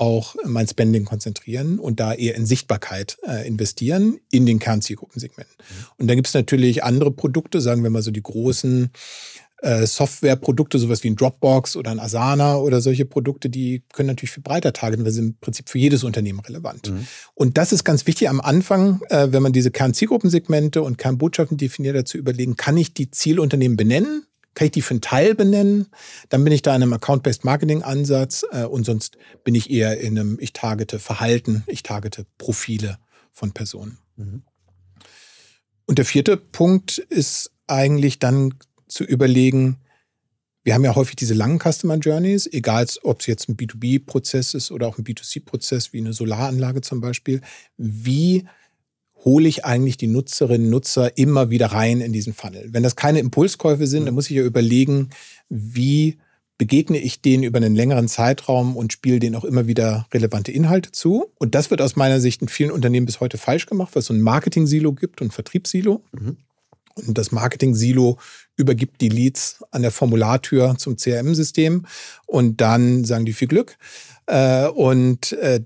[0.00, 5.54] auch mein Spending konzentrieren und da eher in Sichtbarkeit äh, investieren in den Kernzielgruppensegmenten.
[5.58, 5.86] Mhm.
[5.98, 8.90] Und dann gibt es natürlich andere Produkte, sagen wir mal so die großen
[9.60, 14.30] äh, Softwareprodukte, sowas wie ein Dropbox oder ein Asana oder solche Produkte, die können natürlich
[14.30, 16.90] viel breiter targeten, weil sie im Prinzip für jedes Unternehmen relevant.
[16.90, 17.06] Mhm.
[17.34, 21.96] Und das ist ganz wichtig am Anfang, äh, wenn man diese Kernzielgruppensegmente und Kernbotschaften definiert,
[21.96, 24.27] dazu überlegen, kann ich die Zielunternehmen benennen?
[24.58, 25.86] Kann ich die für einen Teil benennen?
[26.30, 30.18] Dann bin ich da in einem Account-Based Marketing-Ansatz äh, und sonst bin ich eher in
[30.18, 32.98] einem, ich targete Verhalten, ich targete Profile
[33.30, 33.98] von Personen.
[34.16, 34.42] Mhm.
[35.86, 38.54] Und der vierte Punkt ist eigentlich dann
[38.88, 39.78] zu überlegen,
[40.64, 44.72] wir haben ja häufig diese langen Customer Journeys, egal ob es jetzt ein B2B-Prozess ist
[44.72, 47.42] oder auch ein B2C-Prozess wie eine Solaranlage zum Beispiel.
[47.76, 48.48] Wie
[49.24, 52.68] hole ich eigentlich die Nutzerinnen und Nutzer immer wieder rein in diesen Funnel.
[52.70, 55.10] Wenn das keine Impulskäufe sind, dann muss ich ja überlegen,
[55.48, 56.18] wie
[56.58, 60.90] begegne ich denen über einen längeren Zeitraum und spiele denen auch immer wieder relevante Inhalte
[60.90, 61.32] zu.
[61.38, 64.06] Und das wird aus meiner Sicht in vielen Unternehmen bis heute falsch gemacht, weil es
[64.06, 66.02] so ein Marketing-Silo gibt und ein Vertriebssilo.
[66.12, 66.36] Mhm.
[67.06, 68.18] Und das Marketing-Silo
[68.56, 71.86] übergibt die Leads an der Formulartür zum CRM-System
[72.26, 73.78] und dann sagen die viel Glück.
[74.28, 75.60] Äh, und äh,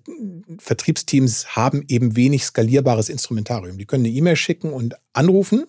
[0.59, 3.77] Vertriebsteams haben eben wenig skalierbares Instrumentarium.
[3.77, 5.67] Die können eine E-Mail schicken und anrufen.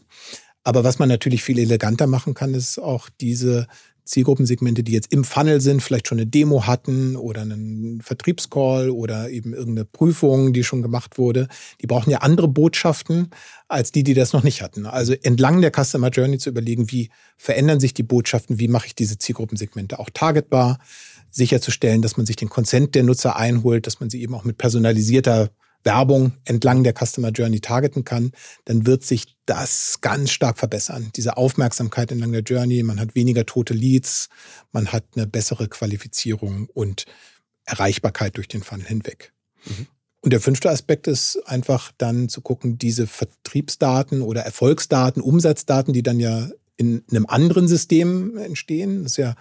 [0.63, 3.67] Aber was man natürlich viel eleganter machen kann, ist auch diese
[4.05, 9.29] Zielgruppensegmente, die jetzt im Funnel sind, vielleicht schon eine Demo hatten oder einen Vertriebscall oder
[9.29, 11.47] eben irgendeine Prüfung, die schon gemacht wurde,
[11.81, 13.29] die brauchen ja andere Botschaften
[13.69, 14.85] als die, die das noch nicht hatten.
[14.85, 18.95] Also entlang der Customer Journey zu überlegen, wie verändern sich die Botschaften, wie mache ich
[18.95, 20.79] diese Zielgruppensegmente auch targetbar,
[21.33, 24.57] sicherzustellen, dass man sich den Consent der Nutzer einholt, dass man sie eben auch mit
[24.57, 25.49] personalisierter
[25.83, 28.31] Werbung entlang der Customer Journey targeten kann,
[28.65, 31.11] dann wird sich das ganz stark verbessern.
[31.15, 34.29] Diese Aufmerksamkeit entlang der Journey, man hat weniger tote Leads,
[34.71, 37.05] man hat eine bessere Qualifizierung und
[37.65, 39.33] Erreichbarkeit durch den Funnel hinweg.
[39.65, 39.87] Mhm.
[40.21, 46.03] Und der fünfte Aspekt ist einfach dann zu gucken, diese Vertriebsdaten oder Erfolgsdaten, Umsatzdaten, die
[46.03, 49.35] dann ja in einem anderen System entstehen, das ist ja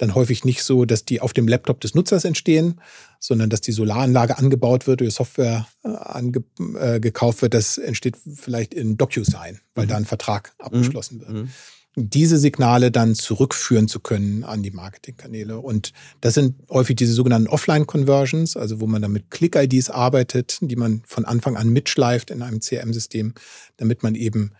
[0.00, 2.80] dann häufig nicht so, dass die auf dem Laptop des Nutzers entstehen,
[3.18, 7.52] sondern dass die Solaranlage angebaut wird oder Software äh, äh, gekauft wird.
[7.52, 9.88] Das entsteht vielleicht in DocuSign, weil mhm.
[9.90, 10.64] da ein Vertrag mhm.
[10.64, 11.30] abgeschlossen wird.
[11.30, 11.48] Mhm.
[11.96, 15.58] Diese Signale dann zurückführen zu können an die Marketingkanäle.
[15.58, 20.76] Und das sind häufig diese sogenannten Offline-Conversions, also wo man dann mit Click-IDs arbeitet, die
[20.76, 23.34] man von Anfang an mitschleift in einem CRM-System,
[23.76, 24.52] damit man eben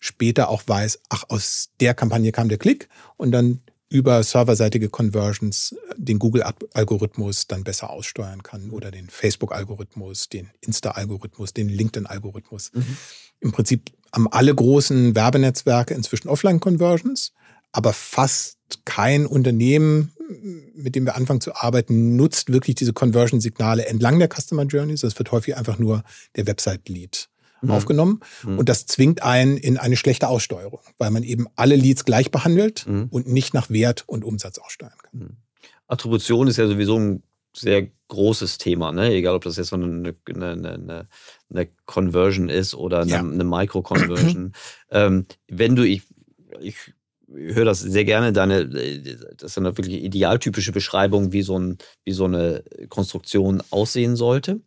[0.00, 5.74] später auch weiß, ach, aus der Kampagne kam der Klick und dann über serverseitige Conversions
[5.96, 12.70] den Google-Algorithmus dann besser aussteuern kann oder den Facebook-Algorithmus, den Insta-Algorithmus, den LinkedIn-Algorithmus.
[12.72, 12.96] Mhm.
[13.40, 17.32] Im Prinzip haben alle großen Werbenetzwerke inzwischen Offline-Conversions,
[17.72, 20.12] aber fast kein Unternehmen,
[20.74, 25.00] mit dem wir anfangen zu arbeiten, nutzt wirklich diese Conversion-Signale entlang der Customer Journeys.
[25.00, 26.04] Das wird häufig einfach nur
[26.36, 27.29] der Website-Lead
[27.62, 27.70] mhm.
[27.70, 28.20] aufgenommen.
[28.42, 28.58] Mhm.
[28.58, 32.86] Und das zwingt einen in eine schlechte Aussteuerung, weil man eben alle Leads gleich behandelt
[32.86, 33.08] mhm.
[33.10, 35.20] und nicht nach Wert und Umsatz aussteuern kann.
[35.20, 35.36] Mhm.
[35.86, 37.22] Attribution ist ja sowieso ein
[37.54, 39.12] sehr großes Thema, ne?
[39.12, 41.08] egal ob das jetzt eine, eine, eine,
[41.52, 43.18] eine Conversion ist oder eine, ja.
[43.18, 44.52] eine Micro-Conversion.
[44.90, 46.02] ähm, wenn du, ich,
[46.60, 46.76] ich
[47.32, 48.68] höre das sehr gerne, deine,
[49.36, 54.60] das ist eine wirklich idealtypische Beschreibung, wie so, ein, wie so eine Konstruktion aussehen sollte.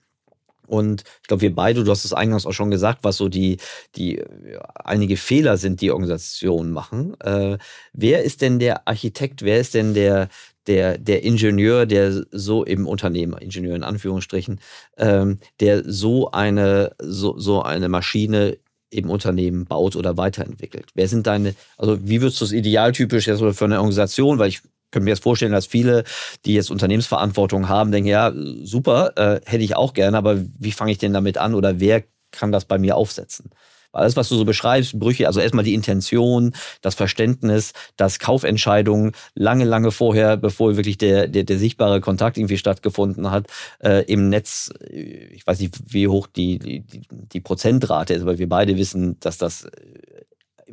[0.67, 3.57] Und ich glaube, wir beide, du hast es eingangs auch schon gesagt, was so die,
[3.95, 4.23] die
[4.75, 7.19] einige Fehler sind, die Organisationen machen.
[7.21, 7.57] Äh,
[7.93, 10.29] wer ist denn der Architekt, wer ist denn der,
[10.67, 14.59] der, der Ingenieur, der so im Unternehmen, Ingenieur in Anführungsstrichen,
[14.97, 18.57] ähm, der so eine, so, so eine Maschine
[18.89, 20.87] im Unternehmen baut oder weiterentwickelt?
[20.93, 24.61] Wer sind deine, also wie würdest du es idealtypisch jetzt für eine Organisation, weil ich
[24.93, 26.05] könnte mir jetzt vorstellen, dass viele,
[26.45, 28.31] die jetzt Unternehmensverantwortung haben, denken, ja,
[28.63, 32.03] super, äh, hätte ich auch gerne, aber wie fange ich denn damit an oder wer
[32.31, 33.49] kann das bei mir aufsetzen?
[33.91, 39.65] Alles, was du so beschreibst, Brüche, also erstmal die Intention, das Verständnis, dass Kaufentscheidungen lange,
[39.65, 43.47] lange vorher, bevor wirklich der, der, der sichtbare Kontakt irgendwie stattgefunden hat,
[43.83, 48.39] äh, im Netz, äh, ich weiß nicht, wie hoch die, die, die Prozentrate ist, aber
[48.39, 49.69] wir beide wissen, dass das äh,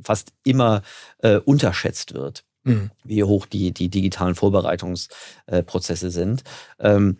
[0.02, 0.80] fast immer
[1.18, 2.44] äh, unterschätzt wird.
[2.64, 2.90] Mhm.
[3.04, 6.42] wie hoch die, die digitalen Vorbereitungsprozesse sind.
[6.78, 7.16] Ähm,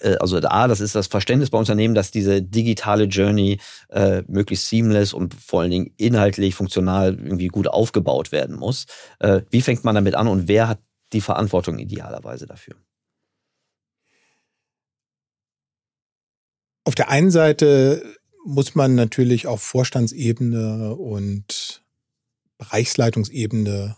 [0.00, 4.68] äh, also A, das ist das Verständnis bei Unternehmen, dass diese digitale Journey äh, möglichst
[4.68, 8.86] seamless und vor allen Dingen inhaltlich, funktional irgendwie gut aufgebaut werden muss.
[9.20, 10.80] Äh, wie fängt man damit an und wer hat
[11.12, 12.74] die Verantwortung idealerweise dafür?
[16.84, 18.02] Auf der einen Seite
[18.44, 21.82] muss man natürlich auf Vorstandsebene und
[22.58, 23.96] Bereichsleitungsebene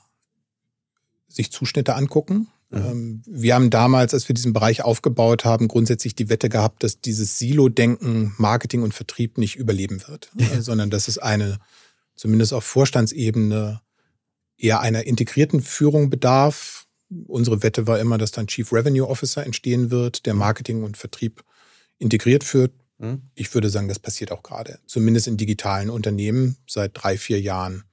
[1.29, 2.49] sich Zuschnitte angucken.
[2.71, 2.79] Mhm.
[2.79, 7.01] Ähm, wir haben damals, als wir diesen Bereich aufgebaut haben, grundsätzlich die Wette gehabt, dass
[7.01, 10.47] dieses Silo-Denken, Marketing und Vertrieb nicht überleben wird, ja.
[10.61, 11.59] sondern dass es eine,
[12.15, 13.81] zumindest auf Vorstandsebene,
[14.61, 16.87] eher einer integrierten Führung bedarf.
[17.27, 21.45] Unsere Wette war immer, dass dann Chief Revenue Officer entstehen wird, der Marketing und Vertrieb
[21.99, 22.73] integriert führt.
[22.99, 23.23] Mhm.
[23.35, 27.85] Ich würde sagen, das passiert auch gerade, zumindest in digitalen Unternehmen seit drei, vier Jahren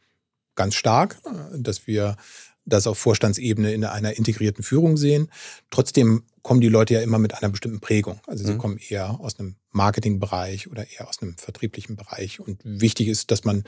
[0.55, 2.17] ganz stark, äh, dass wir
[2.65, 5.29] das auf Vorstandsebene in einer integrierten Führung sehen.
[5.69, 8.19] Trotzdem kommen die Leute ja immer mit einer bestimmten Prägung.
[8.27, 8.57] Also sie mhm.
[8.57, 12.39] kommen eher aus einem Marketingbereich oder eher aus einem vertrieblichen Bereich.
[12.39, 13.63] Und wichtig ist, dass man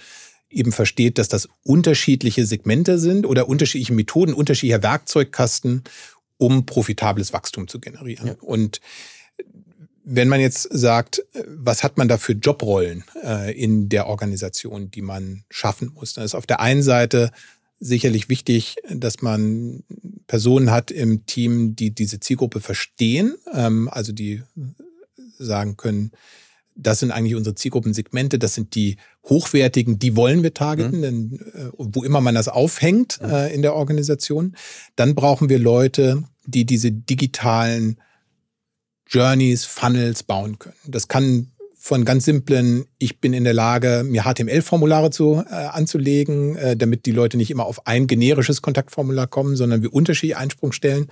[0.50, 5.84] eben versteht, dass das unterschiedliche Segmente sind oder unterschiedliche Methoden, unterschiedlicher Werkzeugkasten,
[6.38, 8.28] um profitables Wachstum zu generieren.
[8.28, 8.36] Ja.
[8.42, 8.80] Und
[10.10, 15.02] wenn man jetzt sagt, was hat man da für Jobrollen äh, in der Organisation, die
[15.02, 17.32] man schaffen muss, dann ist auf der einen Seite
[17.80, 19.84] sicherlich wichtig, dass man
[20.28, 24.44] Personen hat im Team, die diese Zielgruppe verstehen, ähm, also die
[25.38, 26.12] sagen können,
[26.76, 31.02] das sind eigentlich unsere Zielgruppensegmente, das sind die hochwertigen, die wollen wir targeten, mhm.
[31.02, 33.30] denn äh, wo immer man das aufhängt mhm.
[33.30, 34.56] äh, in der Organisation,
[34.96, 37.98] dann brauchen wir Leute, die diese digitalen
[39.08, 40.76] Journeys, Funnels bauen können.
[40.86, 41.52] Das kann
[41.88, 47.06] von ganz simplen, ich bin in der Lage, mir HTML-Formulare zu, äh, anzulegen, äh, damit
[47.06, 51.08] die Leute nicht immer auf ein generisches Kontaktformular kommen, sondern wir unterschiedliche Einsprungstellen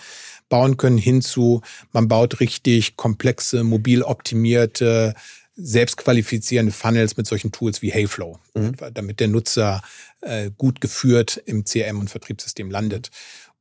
[0.50, 1.62] bauen können, hinzu,
[1.94, 5.14] man baut richtig komplexe, mobil optimierte,
[5.56, 8.74] selbstqualifizierende Funnels mit solchen Tools wie Heyflow, mhm.
[8.94, 9.82] damit der Nutzer
[10.20, 13.12] äh, gut geführt im CRM und Vertriebssystem landet.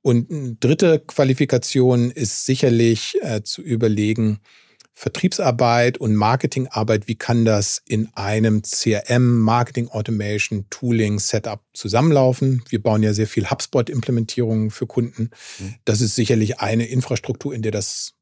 [0.03, 4.41] Und eine dritte Qualifikation ist sicherlich äh, zu überlegen,
[4.97, 12.63] Vertriebsarbeit und Marketingarbeit, wie kann das in einem CRM, Marketing Automation, Tooling, Setup zusammenlaufen?
[12.69, 15.31] Wir bauen ja sehr viel HubSpot-Implementierungen für Kunden.
[15.59, 15.75] Mhm.
[15.85, 18.15] Das ist sicherlich eine Infrastruktur, in der das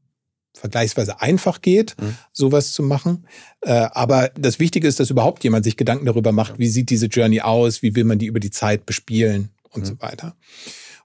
[0.55, 2.17] vergleichsweise einfach geht, mhm.
[2.33, 3.27] sowas zu machen.
[3.61, 7.07] Äh, aber das Wichtige ist, dass überhaupt jemand sich Gedanken darüber macht, wie sieht diese
[7.07, 9.87] Journey aus, wie will man die über die Zeit bespielen und mhm.
[9.87, 10.37] so weiter.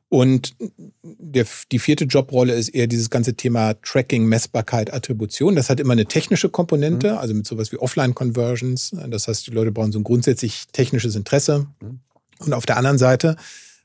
[0.10, 0.56] Und
[1.04, 5.56] der, die vierte Jobrolle ist eher dieses ganze Thema Tracking, Messbarkeit, Attribution.
[5.56, 7.18] Das hat immer eine technische Komponente, mhm.
[7.18, 8.96] also mit sowas wie Offline-Conversions.
[9.10, 11.68] Das heißt, die Leute brauchen so ein grundsätzlich technisches Interesse.
[11.82, 12.00] Mhm.
[12.40, 13.36] Und auf der anderen Seite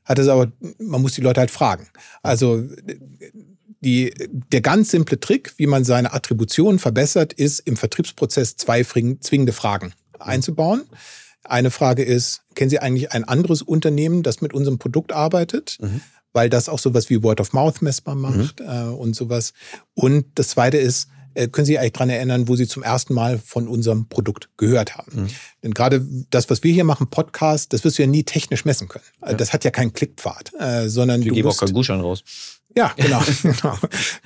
[0.05, 1.87] hat es aber, man muss die Leute halt fragen.
[2.21, 2.63] Also
[3.81, 4.13] die,
[4.51, 9.93] der ganz simple Trick, wie man seine Attribution verbessert, ist im Vertriebsprozess zwei zwingende Fragen
[10.19, 10.83] einzubauen.
[11.43, 15.77] Eine Frage ist, kennen Sie eigentlich ein anderes Unternehmen, das mit unserem Produkt arbeitet?
[15.81, 16.01] Mhm.
[16.33, 18.67] Weil das auch sowas wie Word of Mouth messbar macht mhm.
[18.67, 19.53] äh, und sowas.
[19.93, 23.13] Und das zweite ist, äh, können Sie sich eigentlich dran erinnern, wo Sie zum ersten
[23.13, 25.23] Mal von unserem Produkt gehört haben?
[25.23, 25.27] Mhm.
[25.63, 28.87] Denn gerade das, was wir hier machen, Podcast, das wirst du ja nie technisch messen
[28.87, 29.05] können.
[29.21, 29.33] Ja.
[29.33, 32.23] Das hat ja keinen Klickpfad, äh, sondern wir du geben auch keinen Gutschein raus.
[32.75, 33.21] Ja, genau.
[33.41, 33.77] genau.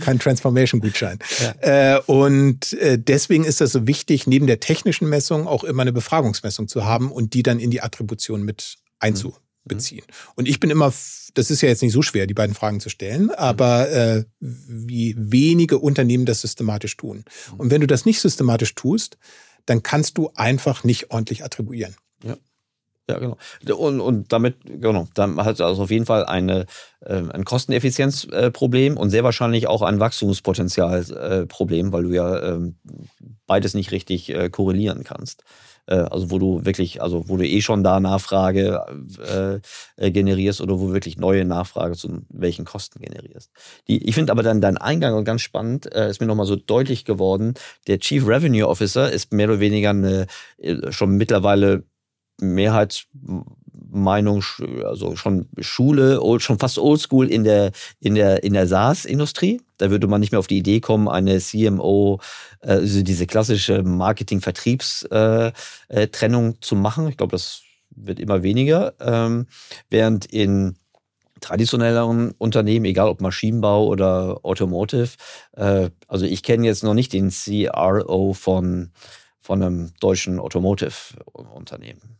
[0.04, 1.20] Kein Transformation-Gutschein.
[1.62, 1.96] Ja.
[1.96, 5.94] Äh, und äh, deswegen ist das so wichtig, neben der technischen Messung auch immer eine
[5.94, 9.47] Befragungsmessung zu haben und die dann in die Attribution mit einzubeziehen.
[9.72, 10.32] Mhm.
[10.36, 10.94] Und ich bin immer,
[11.34, 15.16] das ist ja jetzt nicht so schwer, die beiden Fragen zu stellen, aber äh, wie
[15.18, 17.24] wenige Unternehmen das systematisch tun.
[17.52, 17.60] Mhm.
[17.60, 19.18] Und wenn du das nicht systematisch tust,
[19.66, 21.96] dann kannst du einfach nicht ordentlich attribuieren.
[22.24, 22.38] Ja.
[23.10, 23.38] Ja, genau.
[23.78, 26.66] Und, und damit, genau, dann hat also auf jeden Fall eine,
[27.00, 32.76] äh, ein Kosteneffizienzproblem äh, und sehr wahrscheinlich auch ein Wachstumspotenzialproblem, äh, weil du ja ähm,
[33.46, 35.46] beides nicht richtig äh, korrelieren kannst.
[35.88, 38.82] Äh, also wo du wirklich, also wo du eh schon da Nachfrage
[39.98, 43.52] äh, äh, generierst oder wo wirklich neue Nachfrage zu welchen Kosten generierst.
[43.88, 47.06] Die, ich finde aber dann dein Eingang ganz spannend, äh, ist mir nochmal so deutlich
[47.06, 47.56] geworden.
[47.88, 50.28] Der Chief Revenue Officer ist mehr oder weniger eine
[50.58, 51.84] äh, schon mittlerweile
[53.98, 54.44] Mehrheitsmeinung,
[54.86, 59.62] also schon Schule, schon fast oldschool in der, in der, in der SaaS-Industrie.
[59.78, 62.20] Da würde man nicht mehr auf die Idee kommen, eine CMO,
[62.62, 65.52] äh, also diese klassische Marketing-Vertriebstrennung
[65.90, 67.08] äh, äh, zu machen.
[67.10, 68.94] Ich glaube, das wird immer weniger.
[69.00, 69.48] Ähm,
[69.90, 70.78] während in
[71.40, 75.10] traditionelleren Unternehmen, egal ob Maschinenbau oder Automotive,
[75.54, 78.90] also ich kenne jetzt noch nicht den CRO von,
[79.40, 82.18] von einem deutschen Automotive-Unternehmen.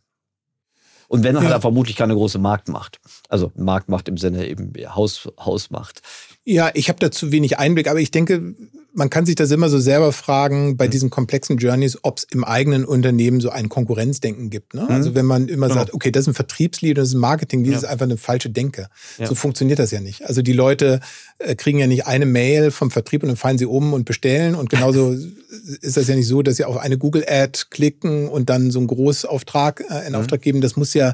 [1.08, 1.42] Und wenn, ja.
[1.42, 3.00] hat er vermutlich keine große Marktmacht.
[3.28, 6.02] Also Marktmacht im Sinne eben Haus, Hausmacht.
[6.50, 8.54] Ja, ich habe da zu wenig Einblick, aber ich denke,
[8.94, 10.90] man kann sich das immer so selber fragen bei mhm.
[10.92, 14.72] diesen komplexen Journeys, ob es im eigenen Unternehmen so ein Konkurrenzdenken gibt.
[14.72, 14.84] Ne?
[14.84, 14.88] Mhm.
[14.88, 15.80] Also wenn man immer genau.
[15.80, 17.74] sagt, okay, das ist ein Vertriebslead, das ist ein Marketinglead, ja.
[17.74, 18.88] das ist einfach eine falsche Denke.
[19.18, 19.26] Ja.
[19.26, 20.24] So funktioniert das ja nicht.
[20.24, 21.00] Also die Leute
[21.38, 24.54] äh, kriegen ja nicht eine Mail vom Vertrieb und dann fallen sie um und bestellen.
[24.54, 25.12] Und genauso
[25.82, 28.88] ist das ja nicht so, dass sie auf eine Google-Ad klicken und dann so einen
[28.88, 30.20] Großauftrag äh, in mhm.
[30.20, 30.62] Auftrag geben.
[30.62, 31.12] Das muss ja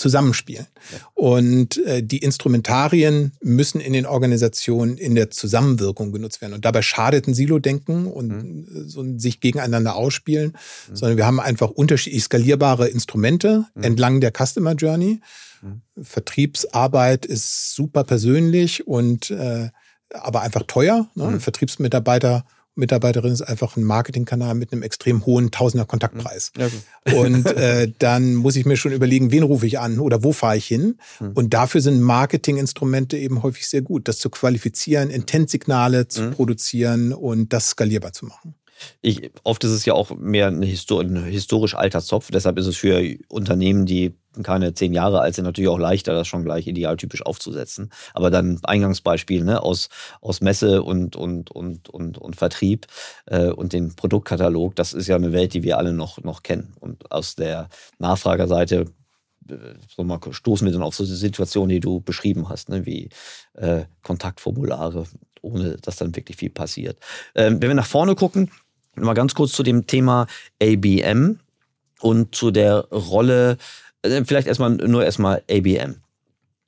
[0.00, 0.66] zusammenspielen.
[0.92, 0.98] Ja.
[1.14, 6.54] Und äh, die Instrumentarien müssen in den Organisationen in der Zusammenwirkung genutzt werden.
[6.54, 8.66] Und dabei schadet ein Silo-Denken und mhm.
[8.88, 10.56] so sich gegeneinander ausspielen,
[10.88, 10.96] mhm.
[10.96, 13.82] sondern wir haben einfach unterschiedlich skalierbare Instrumente mhm.
[13.82, 15.20] entlang der Customer Journey.
[15.62, 15.82] Mhm.
[16.02, 19.68] Vertriebsarbeit ist super persönlich und äh,
[20.12, 21.08] aber einfach teuer.
[21.14, 21.24] Ne?
[21.24, 21.40] Ein mhm.
[21.40, 22.44] Vertriebsmitarbeiter
[22.80, 26.52] Mitarbeiterin ist einfach ein Marketingkanal mit einem extrem hohen Tausender Kontaktpreis.
[26.58, 26.68] Ja,
[27.14, 30.56] und äh, dann muss ich mir schon überlegen, wen rufe ich an oder wo fahre
[30.56, 30.98] ich hin.
[31.20, 31.32] Mhm.
[31.34, 36.30] Und dafür sind Marketinginstrumente eben häufig sehr gut, das zu qualifizieren, Intent-Signale zu mhm.
[36.32, 38.54] produzieren und das skalierbar zu machen.
[39.02, 42.30] Ich, oft ist es ja auch mehr ein, Histor ein historisch alter Zopf.
[42.30, 46.28] Deshalb ist es für Unternehmen, die keine zehn Jahre alt sind, natürlich auch leichter, das
[46.28, 47.90] schon gleich idealtypisch aufzusetzen.
[48.14, 49.88] Aber dann Eingangsbeispiel ne, aus,
[50.20, 52.86] aus Messe und, und, und, und, und Vertrieb
[53.26, 56.74] äh, und den Produktkatalog, das ist ja eine Welt, die wir alle noch, noch kennen.
[56.78, 57.68] Und aus der
[57.98, 58.86] Nachfragerseite
[59.48, 59.56] äh,
[59.88, 63.08] so mal, stoßen wir dann auf so Situationen, die du beschrieben hast, ne, wie
[63.54, 65.04] äh, Kontaktformulare,
[65.42, 66.98] ohne dass dann wirklich viel passiert.
[67.34, 68.50] Ähm, wenn wir nach vorne gucken,
[68.96, 70.26] mal ganz kurz zu dem Thema
[70.62, 71.38] ABM
[72.00, 73.56] und zu der Rolle,
[74.02, 75.96] äh, vielleicht erstmal nur erstmal ABM.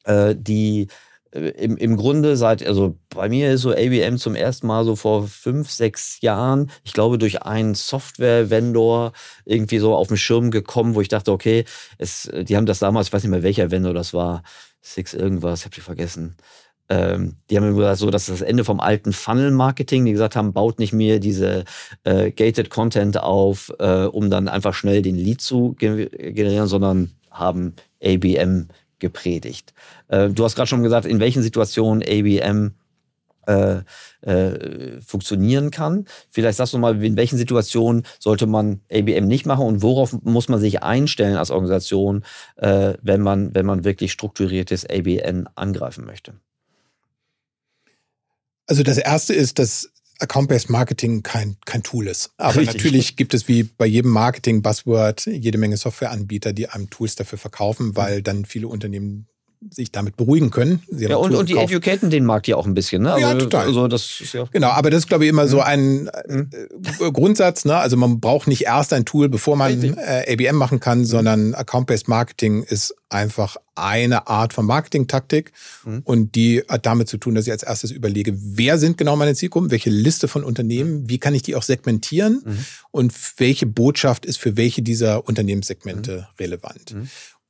[0.04, 0.88] Äh, die
[1.32, 4.96] äh, im, im Grunde seit, also bei mir ist so ABM zum ersten Mal so
[4.96, 9.12] vor fünf, sechs Jahren, ich glaube, durch einen Software-Vendor
[9.44, 11.64] irgendwie so auf den Schirm gekommen, wo ich dachte, okay,
[11.98, 14.42] es, die haben das damals, ich weiß nicht mehr welcher Vendor das war,
[14.84, 16.36] Six irgendwas, ich habe die vergessen
[16.88, 20.52] ähm, die haben gesagt, so, das ist das Ende vom alten Funnel-Marketing, die gesagt haben,
[20.52, 21.64] baut nicht mehr diese
[22.04, 27.74] äh, gated Content auf, äh, um dann einfach schnell den Lead zu generieren, sondern haben
[28.02, 28.68] ABM
[28.98, 29.72] gepredigt.
[30.08, 32.74] Äh, du hast gerade schon gesagt, in welchen Situationen ABM
[33.46, 33.80] äh,
[34.20, 36.04] äh, funktionieren kann.
[36.30, 40.48] Vielleicht sagst du mal, in welchen Situationen sollte man ABM nicht machen und worauf muss
[40.48, 42.22] man sich einstellen als Organisation,
[42.56, 46.34] äh, wenn, man, wenn man wirklich strukturiertes ABN angreifen möchte?
[48.72, 52.30] Also das erste ist, dass Account-Based Marketing kein, kein Tool ist.
[52.38, 52.76] Aber Richtig.
[52.76, 57.96] natürlich gibt es wie bei jedem Marketing-Buzzword jede Menge Softwareanbieter, die einem Tools dafür verkaufen,
[57.96, 59.28] weil dann viele Unternehmen
[59.70, 60.82] sich damit beruhigen können.
[60.90, 63.02] ja, und, und die educaten den Markt ja auch ein bisschen.
[63.02, 63.12] Ne?
[63.12, 63.66] Also, ja, total.
[63.66, 65.62] Also das ist ja genau, aber das ist, glaube ich, immer so mhm.
[65.62, 66.50] ein mhm.
[67.00, 67.64] äh, Grundsatz.
[67.64, 67.76] Ne?
[67.76, 71.04] Also man braucht nicht erst ein Tool, bevor man äh, ABM machen kann, mhm.
[71.04, 75.52] sondern Account-Based Marketing ist einfach eine Art von Marketing-Taktik
[75.84, 76.02] mhm.
[76.04, 79.34] und die hat damit zu tun, dass ich als erstes überlege, wer sind genau meine
[79.34, 81.08] Zielgruppen, welche Liste von Unternehmen, mhm.
[81.08, 82.58] wie kann ich die auch segmentieren mhm.
[82.90, 86.94] und welche Botschaft ist für welche dieser Unternehmenssegmente relevant.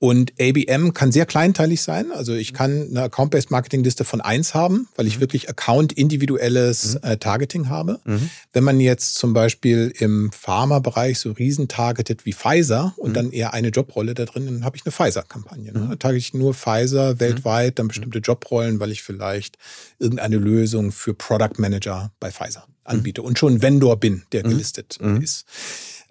[0.02, 2.10] Und ABM kann sehr kleinteilig sein.
[2.10, 5.20] Also ich kann eine Account-Based Marketing-Liste von eins haben, weil ich mhm.
[5.20, 7.08] wirklich Account-individuelles mhm.
[7.08, 8.00] äh, Targeting habe.
[8.04, 8.28] Mhm.
[8.52, 13.14] Wenn man jetzt zum Beispiel im Pharma-Bereich so riesen targetet wie Pfizer und mhm.
[13.14, 15.72] dann eher eine Jobrolle da drin, dann habe ich eine Pfizer-Kampagne.
[15.72, 15.78] Ne?
[15.78, 15.90] Mhm.
[15.90, 19.56] Da targete ich nur Pfizer weltweit, dann bestimmte Jobrollen, weil ich vielleicht
[20.00, 25.46] irgendeine Lösung für Product Manager bei Pfizer anbiete und schon Vendor bin, der gelistet ist.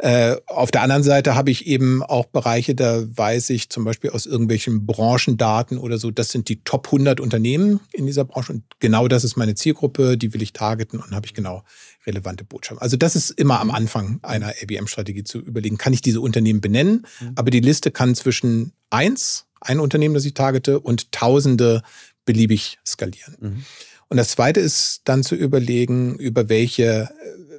[0.02, 4.10] Äh, auf der anderen Seite habe ich eben auch Bereiche, da weiß ich zum Beispiel
[4.10, 8.64] aus irgendwelchen Branchendaten oder so, das sind die Top 100 Unternehmen in dieser Branche und
[8.80, 11.64] genau das ist meine Zielgruppe, die will ich targeten und habe ich genau
[12.08, 12.82] relevante Botschaften.
[12.82, 17.06] Also das ist immer am Anfang einer ABM-Strategie zu überlegen, kann ich diese Unternehmen benennen,
[17.20, 17.34] mhm.
[17.36, 21.84] aber die Liste kann zwischen eins, ein Unternehmen, das ich targete, und Tausende
[22.26, 23.36] beliebig skalieren.
[23.40, 23.66] Mhm.
[24.12, 27.10] Und das Zweite ist dann zu überlegen, über welche,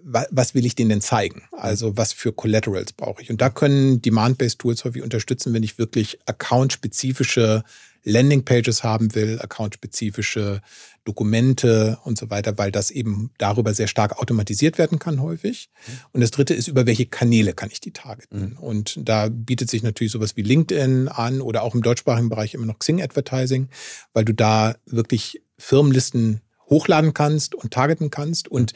[0.04, 1.44] was will ich denen denn zeigen?
[1.52, 3.30] Also was für Collaterals brauche ich?
[3.30, 7.64] Und da können Demand-Based Tools häufig unterstützen, wenn ich wirklich account-spezifische
[8.04, 10.60] Landingpages haben will, account-spezifische
[11.04, 15.70] Dokumente und so weiter, weil das eben darüber sehr stark automatisiert werden kann häufig.
[16.12, 18.50] Und das Dritte ist, über welche Kanäle kann ich die targeten?
[18.50, 18.58] Mhm.
[18.58, 22.66] Und da bietet sich natürlich sowas wie LinkedIn an oder auch im deutschsprachigen Bereich immer
[22.66, 23.70] noch Xing Advertising,
[24.12, 28.72] weil du da wirklich Firmenlisten hochladen kannst und targeten kannst und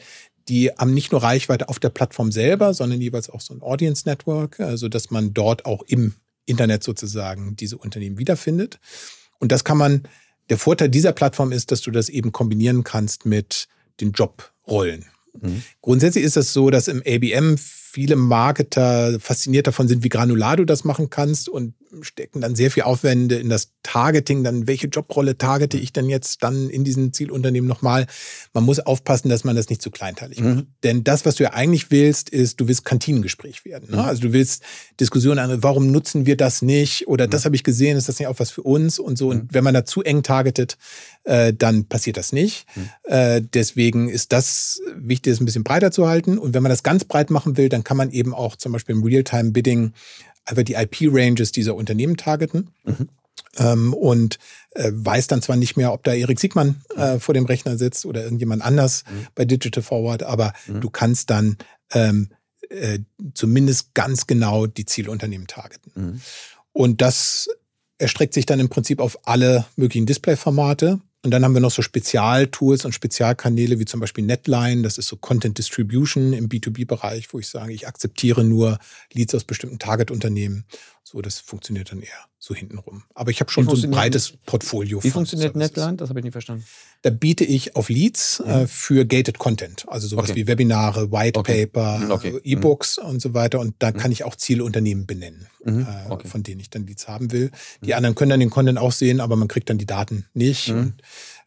[0.47, 4.07] die haben nicht nur Reichweite auf der Plattform selber, sondern jeweils auch so ein Audience
[4.07, 6.13] Network, also dass man dort auch im
[6.45, 8.79] Internet sozusagen diese Unternehmen wiederfindet.
[9.39, 10.03] Und das kann man,
[10.49, 13.67] der Vorteil dieser Plattform ist, dass du das eben kombinieren kannst mit
[13.99, 15.05] den Jobrollen.
[15.41, 15.63] Mhm.
[15.81, 20.63] Grundsätzlich ist es so, dass im ABM viele Marketer fasziniert davon sind, wie granular du
[20.63, 21.73] das machen kannst und
[22.03, 26.43] stecken dann sehr viel Aufwände in das Targeting, dann welche Jobrolle targete ich denn jetzt
[26.43, 28.05] dann in diesen Zielunternehmen nochmal.
[28.53, 30.55] Man muss aufpassen, dass man das nicht zu kleinteilig macht.
[30.55, 30.67] Mhm.
[30.83, 33.89] Denn das, was du ja eigentlich willst, ist, du willst Kantinengespräch werden.
[33.89, 33.97] Ne?
[33.97, 34.03] Mhm.
[34.03, 34.63] Also du willst
[34.99, 37.07] Diskussionen an, warum nutzen wir das nicht?
[37.07, 37.31] Oder mhm.
[37.31, 39.29] das habe ich gesehen, ist das nicht auch was für uns und so.
[39.29, 39.47] Und mhm.
[39.51, 40.77] wenn man da zu eng targetet,
[41.23, 42.65] äh, dann passiert das nicht.
[42.75, 42.89] Mhm.
[43.03, 46.37] Äh, deswegen ist das wichtig, es ein bisschen breiter zu halten.
[46.37, 48.95] Und wenn man das ganz breit machen will, dann kann man eben auch zum Beispiel
[48.95, 49.93] im Real-Time-Bidding
[50.47, 52.71] einfach die IP-Ranges dieser Unternehmen targeten.
[52.83, 53.09] Mhm.
[53.57, 54.39] Ähm, und
[54.71, 58.05] äh, weiß dann zwar nicht mehr, ob da Erik Siegmann äh, vor dem Rechner sitzt
[58.05, 59.27] oder irgendjemand anders mhm.
[59.35, 60.81] bei Digital Forward, aber mhm.
[60.81, 61.57] du kannst dann
[61.91, 62.29] ähm,
[62.69, 62.99] äh,
[63.33, 65.91] zumindest ganz genau die Zielunternehmen targeten.
[65.95, 66.21] Mhm.
[66.73, 67.49] Und das
[67.97, 70.99] erstreckt sich dann im Prinzip auf alle möglichen Display-Formate.
[71.23, 74.83] Und dann haben wir noch so Spezialtools und Spezialkanäle wie zum Beispiel Netline.
[74.83, 78.79] Das ist so Content Distribution im B2B-Bereich, wo ich sage, ich akzeptiere nur
[79.13, 80.65] Leads aus bestimmten Target-Unternehmen.
[81.03, 83.03] So, das funktioniert dann eher so hintenrum.
[83.13, 85.03] Aber ich habe schon so ein breites Portfolio.
[85.03, 85.97] Wie funktioniert Netline?
[85.97, 86.63] Das habe ich nicht verstanden.
[87.01, 88.67] Da biete ich auf Leads äh, mhm.
[88.67, 90.39] für gated Content, also sowas okay.
[90.39, 91.67] wie Webinare, White okay.
[91.67, 92.29] Paper, mhm, okay.
[92.37, 93.09] äh, E-Books mhm.
[93.09, 93.59] und so weiter.
[93.59, 93.97] Und da mhm.
[93.97, 95.85] kann ich auch Zielunternehmen benennen, mhm.
[95.85, 97.51] äh, von denen ich dann Leads haben will.
[97.81, 100.69] Die anderen können dann den Content auch sehen, aber man kriegt dann die Daten nicht.
[100.69, 100.93] Und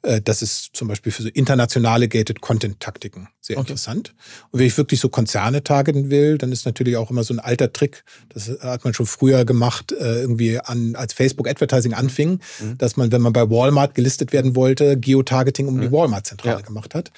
[0.02, 3.70] das ist zum Beispiel für so internationale Gated Content Taktiken sehr okay.
[3.70, 4.14] interessant.
[4.50, 7.38] Und wenn ich wirklich so Konzerne targeten will, dann ist natürlich auch immer so ein
[7.38, 8.04] alter Trick.
[8.28, 12.78] Das hat man schon früher gemacht, äh, irgendwie an, als Facebook Advertising anfing, mhm.
[12.78, 15.80] dass man, wenn man bei Walmart gelistet werden wollte, Geotargeting um mhm.
[15.80, 16.66] die Walmart-Zentrale ja.
[16.66, 17.10] gemacht hat.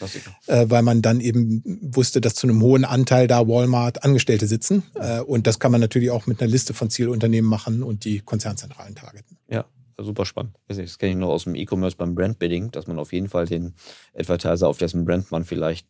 [0.46, 4.82] Äh, weil man dann eben wusste, dass zu einem hohen Anteil da Walmart Angestellte sitzen.
[5.26, 8.94] Und das kann man natürlich auch mit einer Liste von Zielunternehmen machen und die Konzernzentralen
[8.94, 9.36] targeten.
[9.48, 9.64] Ja,
[9.98, 10.56] super spannend.
[10.68, 13.74] Das kenne ich noch aus dem E-Commerce beim Brandbidding, dass man auf jeden Fall den
[14.14, 15.86] Advertiser, auf dessen Brand man vielleicht,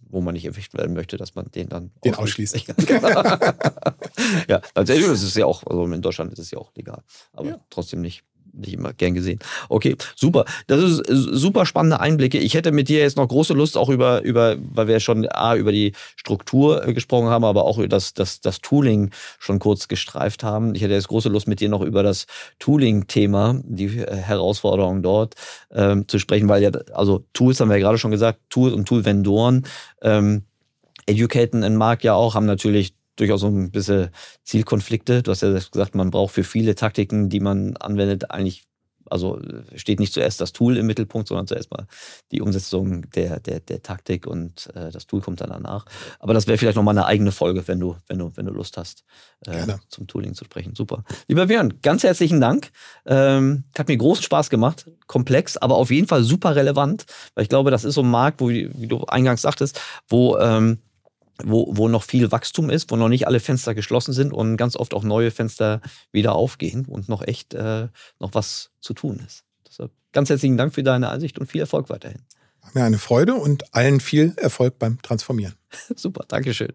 [0.00, 2.56] wo man nicht erwischt werden möchte, dass man den dann den ausschließt.
[4.48, 7.02] ja, tatsächlich ist es ja auch, also in Deutschland ist es ja auch legal,
[7.32, 7.60] aber ja.
[7.70, 8.24] trotzdem nicht
[8.56, 9.38] nicht immer gern gesehen.
[9.68, 10.44] Okay, super.
[10.66, 12.38] Das ist super spannende Einblicke.
[12.38, 15.56] Ich hätte mit dir jetzt noch große Lust, auch über, über weil wir schon A,
[15.56, 19.88] über die Struktur äh, gesprochen haben, aber auch über das, das, das Tooling schon kurz
[19.88, 20.74] gestreift haben.
[20.74, 22.26] Ich hätte jetzt große Lust, mit dir noch über das
[22.58, 25.34] Tooling-Thema, die äh, Herausforderungen dort
[25.72, 28.86] ähm, zu sprechen, weil ja, also Tools haben wir ja gerade schon gesagt, Tools und
[28.86, 29.66] Tool-Vendoren.
[30.02, 30.42] Ähm,
[31.06, 34.10] Educaten in Markt ja auch, haben natürlich durchaus so ein bisschen
[34.44, 35.22] Zielkonflikte.
[35.22, 38.64] Du hast ja gesagt, man braucht für viele Taktiken, die man anwendet, eigentlich,
[39.08, 39.40] also
[39.76, 41.86] steht nicht zuerst das Tool im Mittelpunkt, sondern zuerst mal
[42.32, 45.86] die Umsetzung der, der, der Taktik und äh, das Tool kommt dann danach.
[46.18, 48.76] Aber das wäre vielleicht nochmal eine eigene Folge, wenn du, wenn du, wenn du Lust
[48.76, 49.04] hast,
[49.46, 50.74] äh, zum Tooling zu sprechen.
[50.74, 51.04] Super.
[51.28, 52.70] Lieber Björn, ganz herzlichen Dank.
[53.06, 54.90] Ähm, hat mir großen Spaß gemacht.
[55.06, 58.40] Komplex, aber auf jeden Fall super relevant, weil ich glaube, das ist so ein Markt,
[58.40, 60.80] wo, wie du eingangs sagtest, wo ähm,
[61.44, 64.76] wo, wo noch viel Wachstum ist, wo noch nicht alle Fenster geschlossen sind und ganz
[64.76, 65.80] oft auch neue Fenster
[66.12, 69.44] wieder aufgehen und noch echt äh, noch was zu tun ist.
[69.66, 72.22] Deshalb ganz herzlichen Dank für deine Ansicht und viel Erfolg weiterhin.
[72.74, 75.54] Mir eine Freude und allen viel Erfolg beim Transformieren.
[75.96, 76.74] Super, Dankeschön.